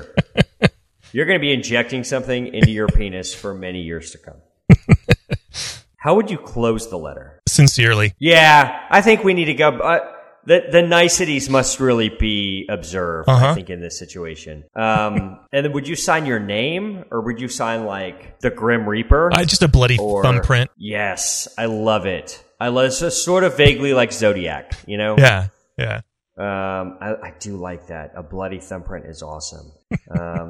[1.12, 4.36] You're going to be injecting something into your penis for many years to come.
[5.98, 7.42] How would you close the letter?
[7.46, 8.14] Sincerely.
[8.18, 9.68] Yeah, I think we need to go.
[9.68, 10.10] Uh,
[10.48, 13.28] the the niceties must really be observed.
[13.28, 13.54] I Uh-huh.
[13.54, 14.64] think in this situation.
[14.74, 18.88] Um, and then would you sign your name or would you sign like the Grim
[18.88, 19.30] Reaper?
[19.32, 20.70] Uh, just a bloody or thumbprint.
[20.76, 22.42] Yes, I love it.
[22.58, 24.72] I love it's just sort of vaguely like Zodiac.
[24.86, 25.16] You know.
[25.18, 26.00] Yeah, yeah.
[26.36, 28.12] Um, I, I do like that.
[28.16, 29.72] A bloody thumbprint is awesome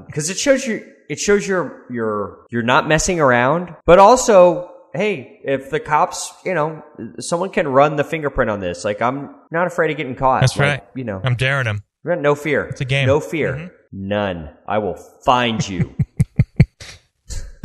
[0.06, 5.40] because it shows you it shows you're you're you're not messing around, but also hey,
[5.44, 6.82] if the cops, you know,
[7.20, 8.84] someone can run the fingerprint on this.
[8.84, 10.40] Like I'm not afraid of getting caught.
[10.40, 10.84] That's Like, right.
[10.94, 11.82] You know, I'm daring them.
[12.04, 12.64] no fear.
[12.66, 13.06] It's a game.
[13.06, 13.54] No fear.
[13.54, 13.70] Mhm.
[13.92, 14.50] None.
[14.66, 15.94] I will find you.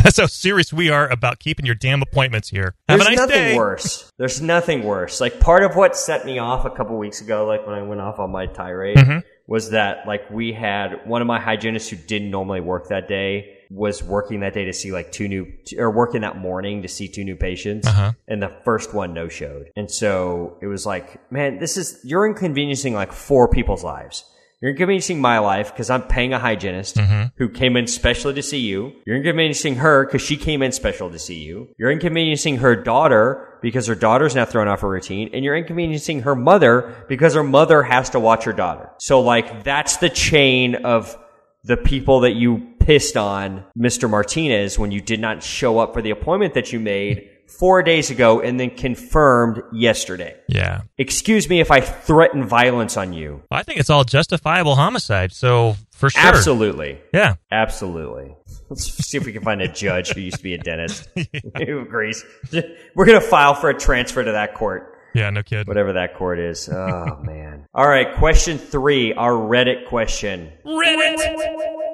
[0.04, 2.76] That's how serious we are about keeping your damn appointments here.
[2.90, 3.56] Have There's a nice nothing day.
[3.58, 4.12] worse.
[4.18, 5.22] There's nothing worse.
[5.22, 8.02] Like part of what set me off a couple weeks ago, like when I went
[8.02, 9.20] off on my tirade, Mm-hmm.
[9.48, 13.60] was that like we had one of my hygienists who didn't normally work that day
[13.74, 17.08] was working that day to see like two new or working that morning to see
[17.08, 18.12] two new patients, Uh-huh.
[18.28, 22.28] and the first one no showed, and so it was like, man, this is you're
[22.28, 24.26] inconveniencing like four people's lives.
[24.62, 27.24] You're inconveniencing my life because I'm paying a hygienist Mm-hmm.
[27.38, 28.94] who came in specially to see you.
[29.06, 31.68] You're inconveniencing her because she came in special to see you.
[31.78, 35.32] You're inconveniencing her daughter because her daughter's now thrown off her routine.
[35.34, 38.90] And you're inconveniencing her mother because her mother has to watch her daughter.
[39.00, 41.18] So like that's the chain of
[41.66, 44.10] the people that you pissed on Mr.
[44.10, 48.10] Martinez when you did not show up for the appointment that you made four days
[48.10, 50.36] ago and then confirmed yesterday.
[50.50, 50.82] Yeah.
[50.98, 53.43] Excuse me if I threaten violence on you.
[53.52, 55.32] I think it's all justifiable homicide.
[55.34, 56.22] So for sure.
[56.24, 57.00] Absolutely.
[57.13, 57.36] Yeah.
[57.52, 58.36] Absolutely.
[58.69, 61.08] Let's see if we can find a judge who used to be a dentist
[61.67, 62.26] who agrees.
[62.52, 65.30] We're going to file for a transfer to that court, Yeah.
[65.30, 65.67] No kid.
[65.67, 66.67] whatever that court is.
[66.69, 67.65] Oh, man.
[67.76, 68.15] All right.
[68.15, 70.52] Question three, our Reddit question.
[70.65, 71.92] Reddit.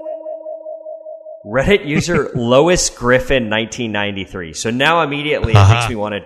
[1.45, 4.53] Reddit user Lois Griffin 1993.
[4.53, 5.73] So now immediately it Uh-huh.
[5.73, 6.25] makes me want to.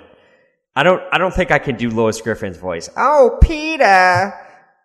[0.76, 1.02] I don't.
[1.12, 2.90] I don't think I can do Lois Griffin's voice.
[2.98, 4.34] Oh, Peter.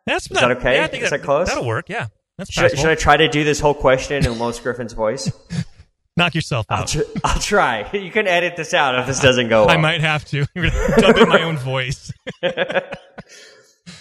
[0.07, 0.77] That's Is that okay?
[0.77, 1.49] Yeah, I think Is that close?
[1.49, 1.89] That'll work.
[1.89, 2.09] Yeah.
[2.37, 2.81] That's Should, possible.
[2.83, 5.31] should I try to do this whole question in Lois Griffin's voice?
[6.17, 6.89] Knock yourself I'll, out.
[6.89, 7.89] tr- I'll try.
[7.95, 9.75] You can edit this out if this doesn't go well.
[9.75, 10.47] I might have to.
[10.99, 12.13] Dump in my own voice.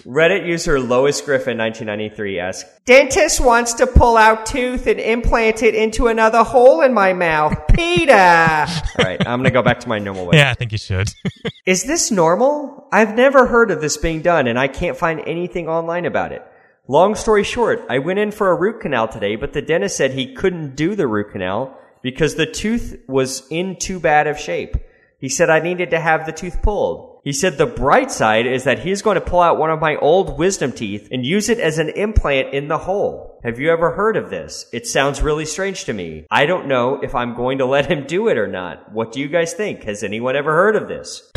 [0.08, 5.74] Reddit user Lois Griffin 1993 asks, Dentist wants to pull out tooth and implant it
[5.74, 7.54] into another hole in my mouth.
[7.74, 8.14] Peter!
[8.14, 10.38] All right, I'm going to go back to my normal way.
[10.38, 11.12] yeah, I think you should.
[11.66, 12.88] Is this normal?
[12.90, 16.42] I've never heard of this being done and I can't find anything online about it.
[16.86, 20.12] Long story short, I went in for a root canal today, but the dentist said
[20.12, 24.74] he couldn't do the root canal because the tooth was in too bad of shape.
[25.18, 27.17] He said I needed to have the tooth pulled.
[27.28, 29.96] He said the bright side is that he's going to pull out one of my
[29.96, 33.38] old wisdom teeth and use it as an implant in the hole.
[33.44, 34.64] Have you ever heard of this?
[34.72, 36.24] It sounds really strange to me.
[36.30, 38.92] I don't know if I'm going to let him do it or not.
[38.92, 39.82] What do you guys think?
[39.82, 41.30] Has anyone ever heard of this?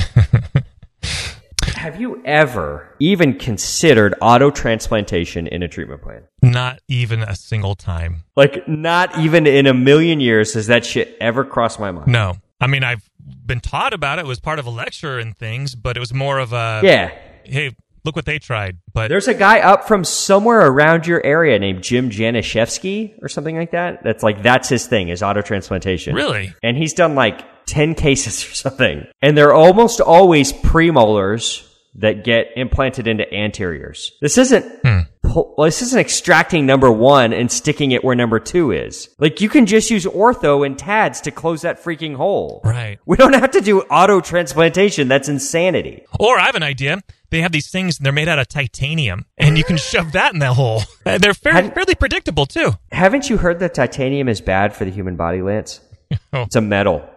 [1.75, 6.23] Have you ever even considered auto transplantation in a treatment plan?
[6.41, 8.23] Not even a single time.
[8.37, 12.07] Like, not even in a million years has that shit ever crossed my mind.
[12.07, 12.37] No.
[12.61, 13.09] I mean, I've
[13.45, 14.21] been taught about it.
[14.25, 17.11] It was part of a lecture and things, but it was more of a Yeah.
[17.43, 18.77] hey, look what they tried.
[18.93, 23.55] But There's a guy up from somewhere around your area named Jim Janakievski or something
[23.57, 24.03] like that.
[24.03, 26.15] That's like, that's his thing, is auto transplantation.
[26.15, 29.05] really, And he's done like 10 cases or something.
[29.21, 34.11] And they're almost always premolars that get implanted into anteriors.
[34.21, 38.71] This isn't, pull- well, this isn't extracting number one and sticking it where number two
[38.71, 39.09] is.
[39.19, 42.61] Like you can just use ortho and TADS to close that freaking hole.
[42.63, 42.99] right?
[43.05, 45.07] We don't have to do auto transplantation.
[45.07, 46.03] That's insanity.
[46.19, 47.01] Or I have an idea.
[47.29, 47.97] They have these things.
[47.97, 50.83] and They're made out of titanium, and you can shove that in that hole.
[51.05, 52.73] Uh, They're fairly, Had- fairly predictable too.
[52.91, 55.79] Haven't you heard that titanium is bad for the human body, Lance?
[56.33, 56.41] Oh.
[56.41, 57.07] It's a metal.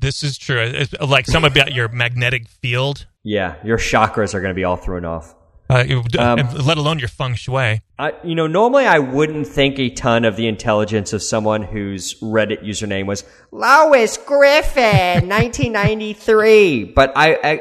[0.00, 0.60] This is true.
[0.60, 4.76] It's like some about your magnetic field, Yeah, your chakras are going to be all
[4.76, 5.34] thrown off.
[5.68, 5.84] Uh,
[6.18, 7.80] Um, let alone your feng shui.
[7.98, 12.14] I, you know, normally I wouldn't think a ton of the intelligence of someone whose
[12.20, 16.84] Reddit username was Lois Griffin, 1993.
[16.94, 17.60] But I, I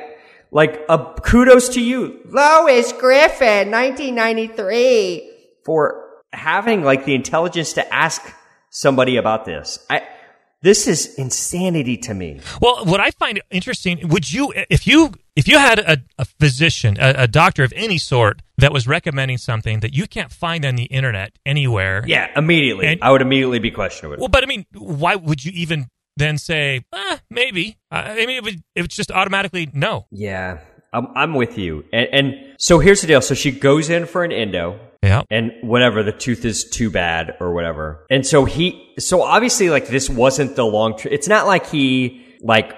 [0.51, 5.31] like, uh, kudos to you, Lois Griffin, 1993,
[5.63, 6.03] for
[6.33, 8.21] having like the intelligence to ask
[8.69, 9.79] somebody about this.
[9.89, 10.01] I,
[10.65, 12.41] this is insanity to me.
[12.59, 16.97] Well, what I find interesting, would you, if you, if you had a, a physician,
[16.99, 20.75] a, a doctor of any sort that was recommending something that you can't find on
[20.75, 22.87] the internet anywhere, Yeah, immediately.
[22.87, 24.17] And- I would immediately be questionable.
[24.19, 25.85] Well, but I mean, why would you even
[26.17, 27.77] then say, eh, maybe.
[27.91, 30.07] I mean, it would, it would just automatically no.
[30.09, 30.61] Yeah,
[30.93, 31.85] I'm, I'm with you.
[31.93, 33.21] And, and so here's the deal.
[33.21, 34.79] So she goes in for an endo.
[35.05, 35.21] Yeah.
[35.29, 38.05] And whatever, the tooth is too bad or whatever.
[38.09, 42.25] And so he, so obviously like this wasn't the long, tr- it's not like he
[42.41, 42.73] like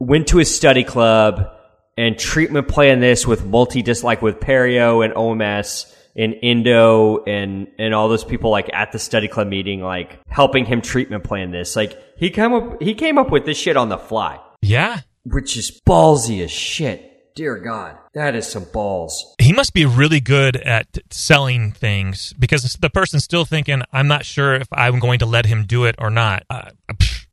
[0.00, 1.50] went to his study club
[1.96, 7.66] and treatment plan this with multi disc like with perio and OMS and Endo and
[7.78, 11.50] and all those people like at the study club meeting like helping him treatment plan
[11.50, 15.00] this like he came up he came up with this shit on the fly Yeah.
[15.24, 20.18] which is ballsy as shit dear god that is some balls He must be really
[20.20, 25.20] good at selling things because the person's still thinking, I'm not sure if I'm going
[25.20, 26.42] to let him do it or not.
[26.50, 26.70] Uh,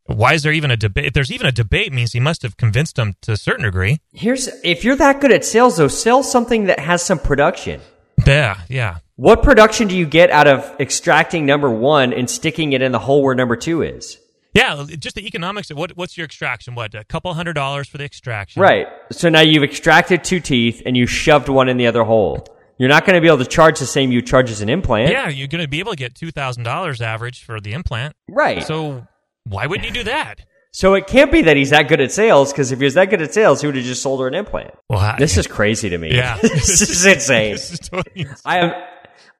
[0.06, 1.06] why is there even a debate?
[1.06, 3.98] If there's even a debate, means he must have convinced them to a certain degree.
[4.14, 7.82] here's if you're that good at sales though sell something that has some production
[8.28, 8.98] Yeah, yeah.
[9.16, 13.00] what production do you get out of extracting number one and sticking it in the
[13.00, 14.20] hole where number two is
[14.56, 15.70] Yeah, just the economics.
[15.70, 16.74] Of what, what's your extraction?
[16.76, 18.62] What, a couple hundred dollars for the extraction?
[18.62, 18.88] Right.
[19.12, 22.48] So now you've extracted two teeth and you shoved one in the other hole.
[22.78, 25.12] You're not going to be able to charge the same you charge as an implant.
[25.12, 28.16] Yeah, you're going to be able to get $2,000 average for the implant.
[28.30, 28.62] Right.
[28.64, 29.08] So, So
[29.46, 30.42] why wouldn't you do that?
[30.72, 33.10] So it can't be that he's that good at sales because if he was that
[33.10, 34.74] good at sales, he would have just sold her an implant.
[34.90, 36.14] Well, I- This is crazy to me.
[36.16, 36.38] Yeah.
[36.42, 37.52] this is insane.
[37.56, 38.36] This is totally insane.
[38.46, 38.74] I am.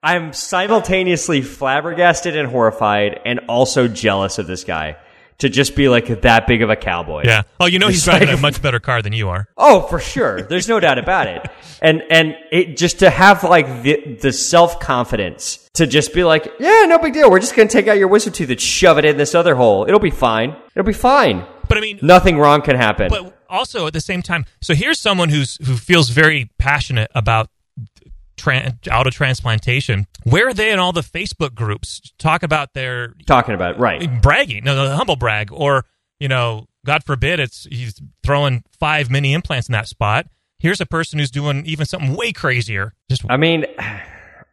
[0.02, 4.98] I'm simultaneously flabbergasted and horrified, and also jealous of this guy
[5.40, 7.24] to just be like that big of a cowboy.
[7.26, 7.44] Yeah.
[7.60, 9.48] Oh, you know he's driving like- a much better car than you are.
[9.58, 10.42] Oh, for sure.
[10.44, 11.46] There's no doubt about it.
[11.82, 16.52] And and it just to have like the the self confidence to just be like,
[16.60, 17.30] yeah, no big deal.
[17.32, 19.86] We're just gonna take out your wisdom tooth and shove it in this other hole.
[19.88, 20.56] It'll be fine.
[20.76, 21.46] It'll be fine.
[21.68, 23.10] But I mean, Nothing wrong can happen.
[23.10, 27.50] but also at the same time, so here's someone who's who feels very passionate about
[28.38, 30.08] tran of transplantation.
[30.24, 34.04] Where are they in all the Facebook groups talk about their Talking about right?
[34.04, 35.86] Uh, bragging, no, the humble brag, or
[36.20, 40.28] you know, God forbid, it's he's throwing five mini implants in that spot.
[40.60, 42.94] Here's a person who's doing even something way crazier.
[43.10, 43.66] Just I mean,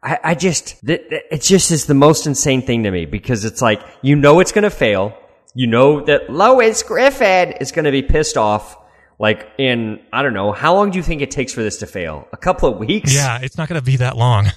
[0.02, 3.44] I, I just th- th- it just is the most insane thing to me because
[3.44, 5.16] it's like you know it's gonna fail.
[5.54, 8.76] You know that Lois Griffin is gonna be pissed off.
[9.22, 11.86] Like in I don't know how long do you think it takes for this to
[11.86, 12.28] fail?
[12.32, 13.14] A couple of weeks?
[13.14, 14.48] yeah, it's not going to be that long.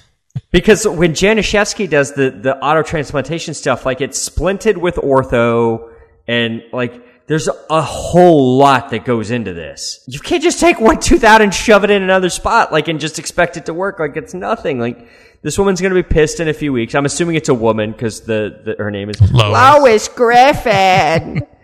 [0.50, 5.90] Because when Janakievski does the, the auto transplantation stuff, like it's splinted with ortho
[6.28, 10.04] and like there's a whole lot that goes into this.
[10.06, 13.00] You can't just take one tooth out and shove it in another spot, like, and
[13.00, 13.98] just expect it to work.
[13.98, 14.78] Like it's nothing.
[14.78, 15.08] Like
[15.40, 16.94] this woman's going to be pissed in a few weeks.
[16.94, 19.52] I'm assuming it's a woman because the, the, her name is Lois.
[19.52, 21.46] Lois Griffin.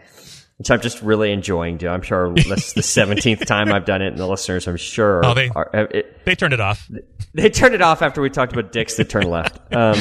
[0.62, 1.78] Which I'm just really enjoying.
[1.78, 1.88] Too.
[1.88, 5.34] I'm sure that's the 17th time I've done it, and the listeners, I'm sure, Oh,
[5.34, 6.88] they- are, it, They turned it off.
[7.34, 9.58] they turned it off after we talked about dicks that turn left.
[9.74, 9.98] Um,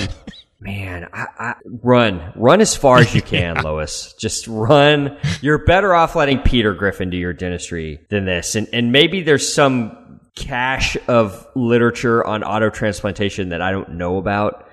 [0.60, 4.14] man, I, I, run, run as far as you can, Lois.
[4.20, 5.18] Just run.
[5.42, 9.52] You're better off letting Peter Griffin do your dentistry than this, and and maybe there's
[9.52, 14.68] some cache of literature on auto transplantation that I don't know about.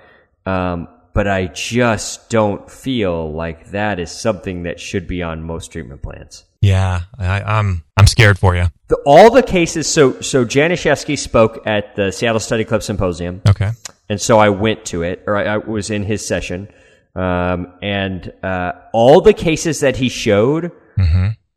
[0.45, 0.87] Um,
[1.19, 6.01] but I just don't feel like that is something that should be on most treatment
[6.01, 6.45] plans.
[6.61, 8.67] Yeah, I, I'm I'm scared for you.
[8.87, 9.85] The, all the cases.
[9.85, 13.41] So so Janakievski spoke at the Seattle Study Club Symposium.
[13.49, 13.71] Okay.
[14.07, 16.69] and so I went to it, or I, I was in his session,
[17.15, 20.71] um, and uh, all the cases that he showed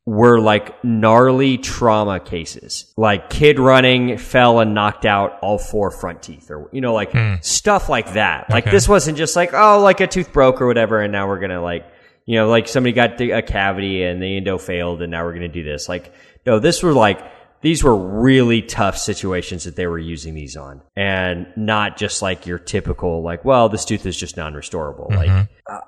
[0.05, 6.23] were like gnarly trauma cases, like kid running, fell and knocked out all four front
[6.23, 7.13] teeth, or you know, like
[7.45, 8.51] stuff like that.
[8.51, 8.73] Like Okay.
[8.73, 11.63] this wasn't just like oh, like a tooth broke or whatever, and now we're gonna
[11.63, 11.87] like
[12.27, 15.35] you know, like somebody got the- a cavity and the endo failed, and now we're
[15.35, 15.89] gonna do this.
[15.89, 16.13] Like
[16.47, 17.21] no, this were like
[17.61, 22.45] these were really tough situations that they were using these on and not just like
[22.45, 25.79] your typical like well this tooth is just non-restorable like uh,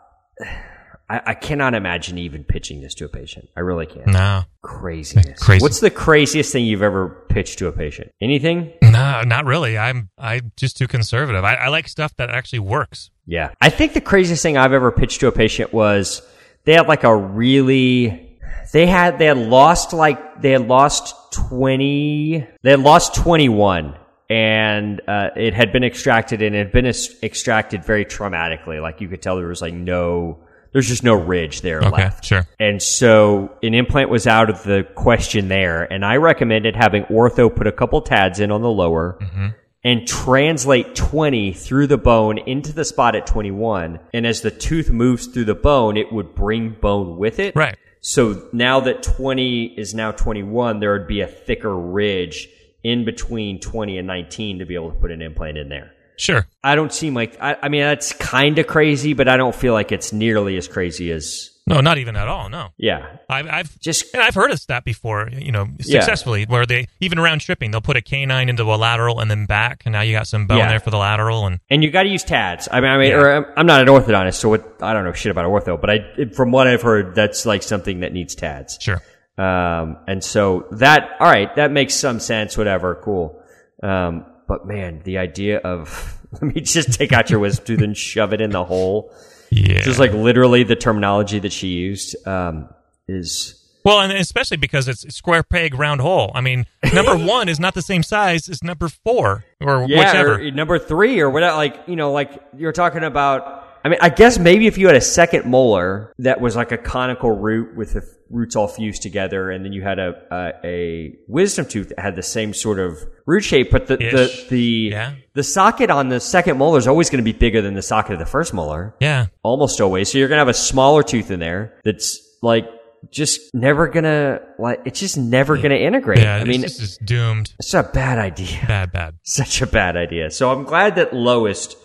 [1.09, 5.39] I, I cannot imagine even pitching this to a patient i really can't No, craziness
[5.43, 5.63] Crazy.
[5.63, 9.77] what's the craziest thing you've ever pitched to a patient anything no, not really.
[9.77, 11.43] I'm I'm just too conservative.
[11.45, 13.11] I, I like stuff that actually works.
[13.27, 16.23] yeah i think the craziest thing i've ever pitched to a patient was
[16.65, 18.39] they had like a really
[18.73, 23.97] they had they had lost like they had lost 20 they had lost 21
[24.31, 29.01] and uh, it had been extracted and it had been ex- extracted very traumatically like
[29.01, 30.39] you could tell there was like no
[30.75, 32.47] there's just no ridge there Okay, left sure.
[32.61, 37.49] and so an implant was out of the question there and i recommended having ortho
[37.55, 39.47] put a couple tads in on the lower mm-hmm.
[39.85, 44.91] and translate 20 through the bone into the spot at 21 and as the tooth
[44.91, 47.77] moves through the bone it would bring bone with it Right.
[48.01, 52.49] so now that 20 is now 21, there would be a thicker ridge
[52.83, 55.94] in between 20 and 19 to be able to put an implant in there.
[56.17, 56.47] Sure.
[56.63, 59.73] I don't seem like I, I mean that's kind of crazy, but I don't feel
[59.73, 62.49] like it's nearly as crazy as No, not even at all.
[62.51, 62.69] No.
[62.77, 63.17] yeah.
[63.29, 65.29] I've, I've Just and I've heard of that before.
[65.31, 69.19] You know, successfully, where they even around tripping, they'll put a canine into a lateral
[69.21, 70.69] and then back, and now you got some bone Yeah.
[70.69, 71.47] there for the lateral.
[71.47, 72.69] And and you got to use TADS.
[72.71, 73.17] I mean, I mean, Yeah.
[73.17, 75.91] or I'm, I'm not an orthodontist, so what, I don't know shit about ortho, but
[75.91, 75.99] I
[76.35, 78.79] from what I've heard, that's like something that needs TADS.
[78.81, 79.03] sure,
[79.37, 82.57] Um, and so that, all right, that makes some sense.
[82.57, 83.41] Whatever, cool.
[83.83, 87.97] Um, but man, the idea of let me just take out your wisdom tooth and
[87.97, 89.13] shove it in the hole,
[89.51, 89.83] yeah.
[89.83, 92.69] just like literally the terminology that she used, um,
[93.09, 96.33] is well, and especially because it's square peg, round hole.
[96.35, 100.35] I mean, number one is not the same size as number four or yeah, whichever.
[100.41, 101.57] or number three or whatever.
[101.57, 103.63] Like you know, like you're talking about.
[103.85, 106.79] I mean, I guess maybe if you had a second molar that was like a
[106.79, 111.17] conical root with the roots all fused together, and then you had a a, a
[111.29, 114.13] wisdom tooth that had the same sort of root shape, but the Ish.
[114.45, 114.63] the the,
[114.93, 115.13] Yeah.
[115.35, 118.15] the socket on the second molar is always going to be bigger than the socket
[118.15, 120.11] of the first molar, yeah, almost always.
[120.11, 122.65] So you're going to have a smaller tooth in there that's like
[123.11, 126.21] just never gonna like it's just never gonna integrate.
[126.21, 126.37] yeah.
[126.37, 127.53] I mean, this is doomed.
[127.59, 129.17] it's a bad idea Bad, bad.
[129.25, 130.31] such a bad idea.
[130.31, 131.77] So I'm glad that Lois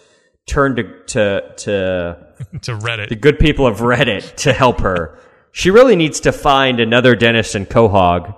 [0.49, 2.27] turned to to, to
[2.63, 3.09] to Reddit.
[3.09, 5.17] the good people of Reddit to help her.
[5.51, 8.35] She really needs to find another dentist in Quahog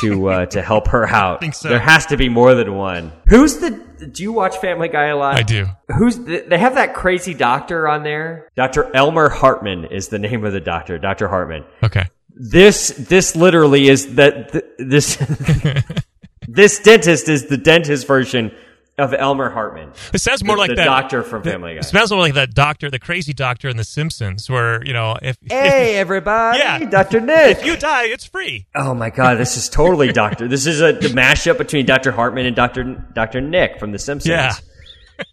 [0.00, 1.40] to uh, to help her out.
[1.40, 1.68] think so.
[1.68, 3.12] There has to be more than one.
[3.28, 3.70] Who's the?
[4.12, 5.34] Do you watch Family Guy a lot?
[5.36, 5.66] I do.
[5.98, 8.48] Who's the, they have that crazy doctor on there?
[8.56, 8.90] Dr.
[8.96, 10.96] Elmer Hartman is the name of the doctor.
[10.98, 11.28] Dr.
[11.28, 12.06] Hartman Okay.
[12.34, 15.16] this this literally is that th- this
[16.48, 18.52] this dentist is the dentist version
[19.00, 21.80] of Elmer Hartman, It sounds more the, like the that doctor from Family Guy.
[21.80, 25.16] It sounds more like that doctor, the crazy doctor in The Simpsons, where you know
[25.22, 26.78] if Hey everybody, Yeah.
[26.84, 27.20] Dr.
[27.20, 27.58] Nick.
[27.58, 28.66] if you die, it's free.
[28.74, 30.46] oh my god, this is totally Doctor.
[30.48, 32.12] This is a the mashup between Dr.
[32.12, 32.84] Hartman and Dr.
[33.14, 33.40] Dr.
[33.40, 34.30] Nick from The Simpsons.
[34.30, 34.52] Yeah.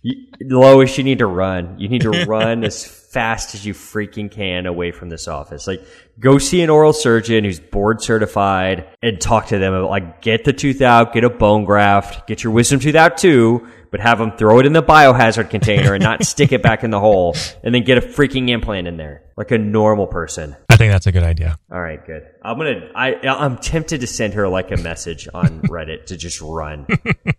[0.01, 1.79] You, Lois, you need to run.
[1.79, 5.65] You need to run as fast as you freaking can away from this office.
[5.65, 5.81] Like,
[6.19, 10.43] go see an oral surgeon who's board certified and talk to them about, like, get
[10.43, 14.17] the tooth out, get a bone graft, get your wisdom tooth out too, but have
[14.17, 17.35] them throw it in the biohazard container and not stick it back in the hole
[17.63, 20.55] and then get a freaking implant in there like a normal person.
[20.77, 21.57] I think that's a good idea.
[21.71, 22.27] All right, good.
[22.43, 22.91] I'm gonna.
[22.93, 26.85] I I'm tempted to send her like a message on Reddit to just run,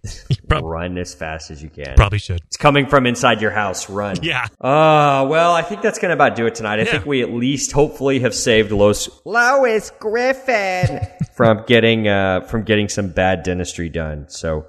[0.60, 1.94] run as fast as you can.
[1.94, 2.40] Probably should.
[2.48, 3.88] It's coming from inside your house.
[3.88, 4.16] Run.
[4.22, 4.46] Yeah.
[4.60, 6.80] Uh, well, I think that's going to about do it tonight.
[6.80, 6.90] I Yeah.
[6.90, 11.00] think we at least hopefully have saved Lois, Lois Griffin
[11.36, 14.28] from getting uh, from getting some bad dentistry done.
[14.28, 14.66] So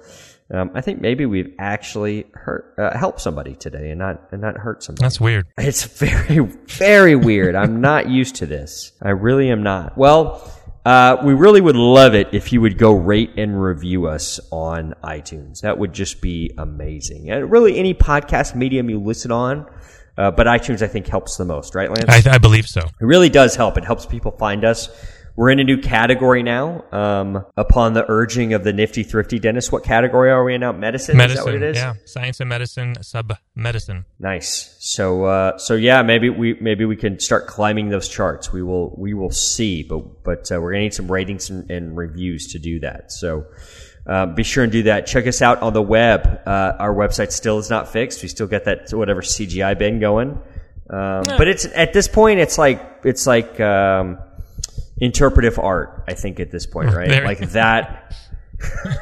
[0.52, 4.56] um, I think maybe we've actually hurt uh, helped somebody today and not and not
[4.56, 5.04] hurt somebody.
[5.04, 5.46] That's weird.
[5.58, 7.54] It's very, very weird.
[7.54, 8.92] I'm not used to this.
[9.00, 9.96] I really am not.
[9.96, 10.50] Well,
[10.84, 14.94] uh, we really would love it if you would go rate and review us on
[15.04, 15.60] iTunes.
[15.60, 17.30] That would just be amazing.
[17.30, 19.70] And really, any podcast medium you listen on,
[20.16, 22.26] uh, but iTunes I think helps the most, right, Lance?
[22.26, 22.80] I, I believe so.
[22.80, 23.76] It really does help.
[23.76, 24.88] It helps people find us.
[25.36, 26.84] We're in a new category now.
[26.92, 30.72] Um, upon the urging of the nifty thrifty dentist, what category are we in now?
[30.72, 31.20] Medicine?
[31.20, 31.62] Is that what Medicine.
[31.62, 31.76] it is?
[31.76, 31.94] Yeah.
[32.04, 34.04] Science and medicine, sub medicine.
[34.18, 34.76] Nice.
[34.80, 38.52] So uh, so yeah, maybe we maybe we can start climbing those charts.
[38.52, 41.96] We will we will see, but but uh, we're gonna need some ratings and, and
[41.96, 43.12] reviews to do that.
[43.12, 43.46] So.
[44.06, 45.06] Uh, be sure and do that.
[45.06, 46.40] Check us out on the web.
[46.46, 48.22] Uh, our website still is not fixed.
[48.22, 50.40] We still got that whatever CGI bin going,
[50.88, 54.18] um, but it's at this point it's like it's like um,
[55.00, 56.04] interpretive art.
[56.06, 57.08] I think at this point, right?
[57.08, 58.14] Very- Like that.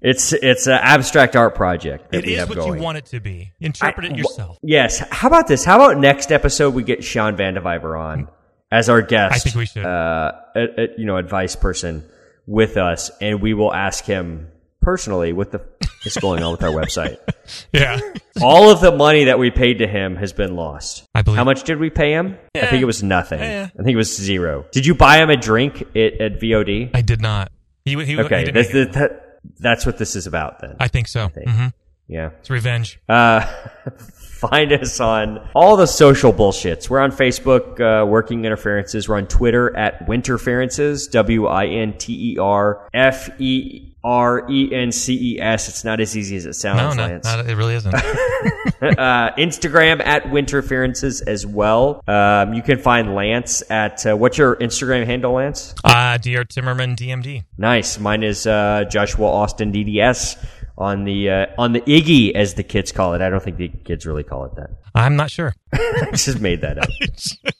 [0.00, 2.74] it's it's an abstract art project that It we is have what going.
[2.78, 3.52] you want it to be.
[3.60, 4.58] Interpret I- it yourself.
[4.62, 4.98] Yes.
[5.10, 5.64] How about this?
[5.64, 8.28] How about next episode we get Sean Vandeviver on
[8.70, 9.34] as our guest?
[9.34, 9.84] I think we should.
[9.86, 12.04] Uh, a, a- you know, advice person
[12.46, 14.48] with us, and we will ask him
[14.84, 17.16] personally what the f- is going on with our website.
[17.74, 18.00] Yeah.
[18.40, 21.06] All of the money that we paid to him has been lost.
[21.14, 22.38] I believe- How much did we pay him?
[22.56, 23.38] I think it was nothing.
[23.40, 23.68] Yeah.
[23.78, 24.64] I think it was zero.
[24.72, 26.90] Did you buy him a drink at, at VOD?
[26.94, 27.52] I did not.
[27.84, 30.76] He, he, he Okay, didn't that's, make that, that's what this is about then.
[30.80, 31.28] I think so.
[31.28, 31.66] hmm
[32.08, 32.30] yeah.
[32.40, 32.98] It's revenge.
[33.08, 33.46] Uh,
[34.48, 36.88] find us on all the social bullshits.
[36.88, 39.08] We're on Facebook, uh, Working Interferences.
[39.08, 44.70] We're on Twitter at Winterferences, W I N T E R F E R E
[44.72, 45.68] N C E S.
[45.68, 47.24] It's not as easy as it sounds, no, Lance.
[47.24, 47.94] not, it really isn't.
[48.82, 52.02] uh, Instagram at Winterferences as well.
[52.06, 55.74] Um, you can find Lance at, uh, what's your Instagram handle, Lance?
[55.84, 57.44] uh, Dear Timmerman DMD.
[57.56, 57.98] Nice.
[57.98, 60.36] Mine is uh, Joshua Austin DDS
[60.76, 63.20] on the uh, on the Iggy, as the kids call it.
[63.20, 64.70] I don't think the kids really call it that.
[64.94, 65.54] I'm not sure.
[65.72, 66.88] I just made that up.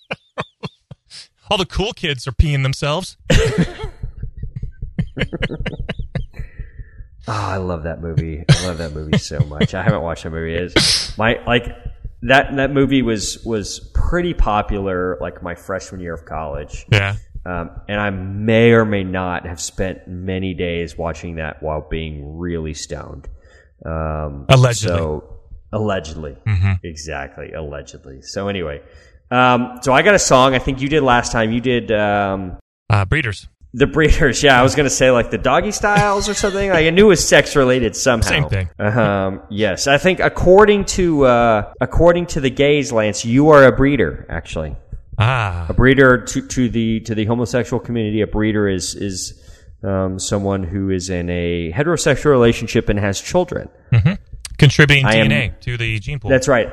[1.50, 3.16] All the cool kids are peeing themselves.
[3.30, 3.76] Oh,
[7.28, 8.44] I love that movie.
[8.48, 9.74] I love that movie so much.
[9.74, 10.54] I haven't watched that movie.
[10.54, 11.66] It's my like
[12.22, 16.86] that that movie was was pretty popular like my freshman year of college.
[16.90, 17.16] Yeah.
[17.46, 22.38] Um, and I may or may not have spent many days watching that while being
[22.38, 23.28] really stoned.
[23.84, 24.96] Um, Allegedly.
[24.96, 25.30] So
[25.72, 26.36] allegedly,
[26.82, 28.22] exactly, allegedly.
[28.22, 28.80] So anyway,
[29.30, 30.54] um, so I got a song.
[30.54, 31.52] I think you did last time.
[31.52, 33.48] You did um, Uh, breeders.
[33.74, 34.42] the breeders.
[34.42, 36.70] Yeah, I was gonna say like the doggy styles or something.
[36.70, 38.28] Like I knew it was sex related somehow.
[38.28, 38.68] Same thing.
[38.78, 43.72] Um, yes, I think according to uh, according to the gays, Lance, you are a
[43.72, 44.24] breeder.
[44.30, 44.76] Actually,
[45.18, 45.66] Ah.
[45.68, 48.20] a breeder to, to the to the homosexual community.
[48.20, 49.40] A breeder is is
[49.82, 53.68] um, someone who is in a heterosexual relationship and has children.
[54.58, 56.30] Contributing I am- DNA to the gene pool.
[56.30, 56.68] That's right.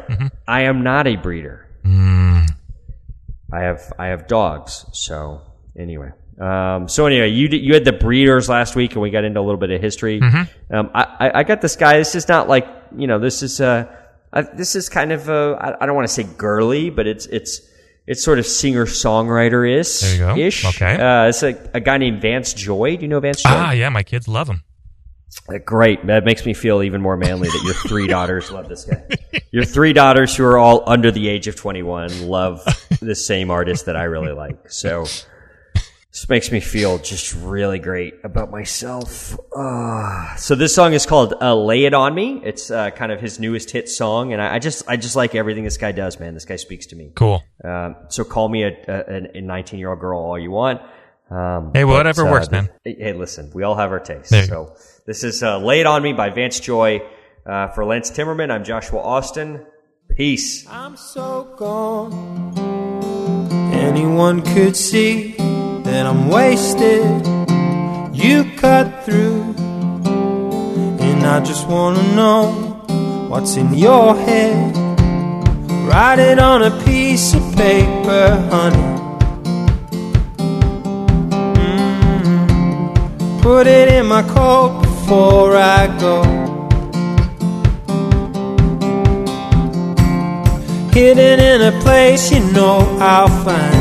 [0.48, 1.68] I am not a breeder.
[1.86, 4.86] I have I have dogs.
[4.94, 5.42] So
[5.78, 9.24] anyway, um, so anyway, you did, you had the breeders last week, and we got
[9.26, 10.22] into a little bit of history.
[10.22, 11.98] Um, I, I I got this guy.
[11.98, 12.66] This is not like
[12.96, 13.20] you know.
[13.20, 13.94] This is uh,
[14.32, 17.26] I, this is kind of uh, I, I don't want to say girly, but it's
[17.26, 17.62] it's
[18.08, 20.02] it's sort of singer songwriter is.
[20.02, 20.38] There you go.
[20.38, 20.66] Ish.
[20.66, 20.96] Okay.
[20.96, 22.98] Uh, it's a, a guy named Vance Joy.
[22.98, 23.50] Do you know Vance Joy?
[23.52, 24.64] ah, yeah, my kids love him.
[25.48, 26.06] Uh, Great.
[26.08, 29.04] That makes me feel even more manly that your three daughters love this guy.
[29.52, 32.64] Your three daughters, who are all under the age of 21, love
[33.02, 34.70] the same artist that I really like.
[34.72, 35.06] So
[36.12, 39.38] this makes me feel just really great about myself.
[39.56, 40.36] Ah.
[40.38, 43.40] so this song is called uh, "Lay It On Me." It's uh, kind of his
[43.40, 46.20] newest hit song, and I, I just I just like everything this guy does.
[46.20, 47.14] Man, this guy speaks to me.
[47.16, 47.42] Cool.
[47.64, 50.82] Um, so call me a, a, a 19 year old girl all you want.
[51.30, 52.70] Um, Hey, whatever but, works, uh, man.
[52.84, 54.32] Hey, hey, listen, we all have our tastes.
[54.32, 57.02] There So this is uh, "Lay It On Me" by Vance Joy.
[57.46, 59.66] Uh, for Lance Timmerman, I'm Joshua Austin.
[60.10, 60.68] Peace.
[60.68, 62.54] I'm so gone.
[63.74, 65.36] Anyone could see
[65.84, 67.26] that I'm wasted.
[68.14, 69.56] You cut through,
[71.06, 72.44] and I just wanna know
[73.30, 74.76] what's in your head.
[75.88, 78.92] Write it on a piece of paper, honey.
[81.60, 83.42] Mm.
[83.42, 86.42] Put it in my coat before I go.
[90.94, 93.81] Hidden in a place you know I'll find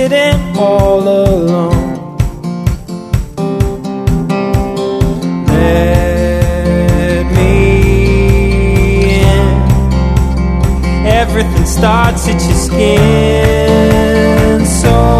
[0.00, 2.16] sitting all alone.
[5.46, 7.52] Let me
[9.20, 9.46] in.
[11.06, 14.60] Everything starts at your skin.
[14.80, 15.19] So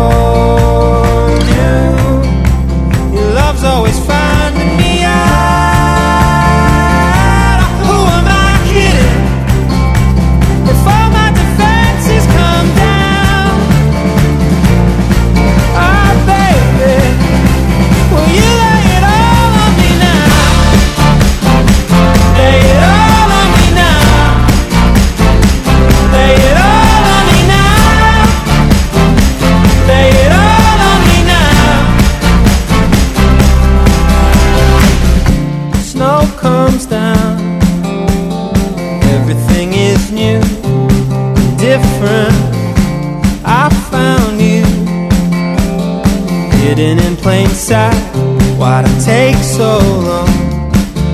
[48.81, 50.31] Why'd it take so long?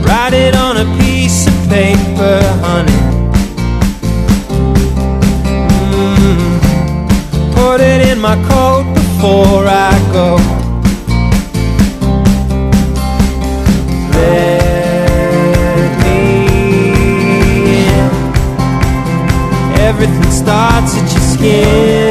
[0.05, 2.93] Write it on a piece of paper, honey.
[5.91, 6.61] Mm.
[7.57, 10.37] Put it in my coat before I go.
[14.15, 16.21] Let me
[17.89, 18.11] in.
[19.81, 22.06] Everything starts at your skin.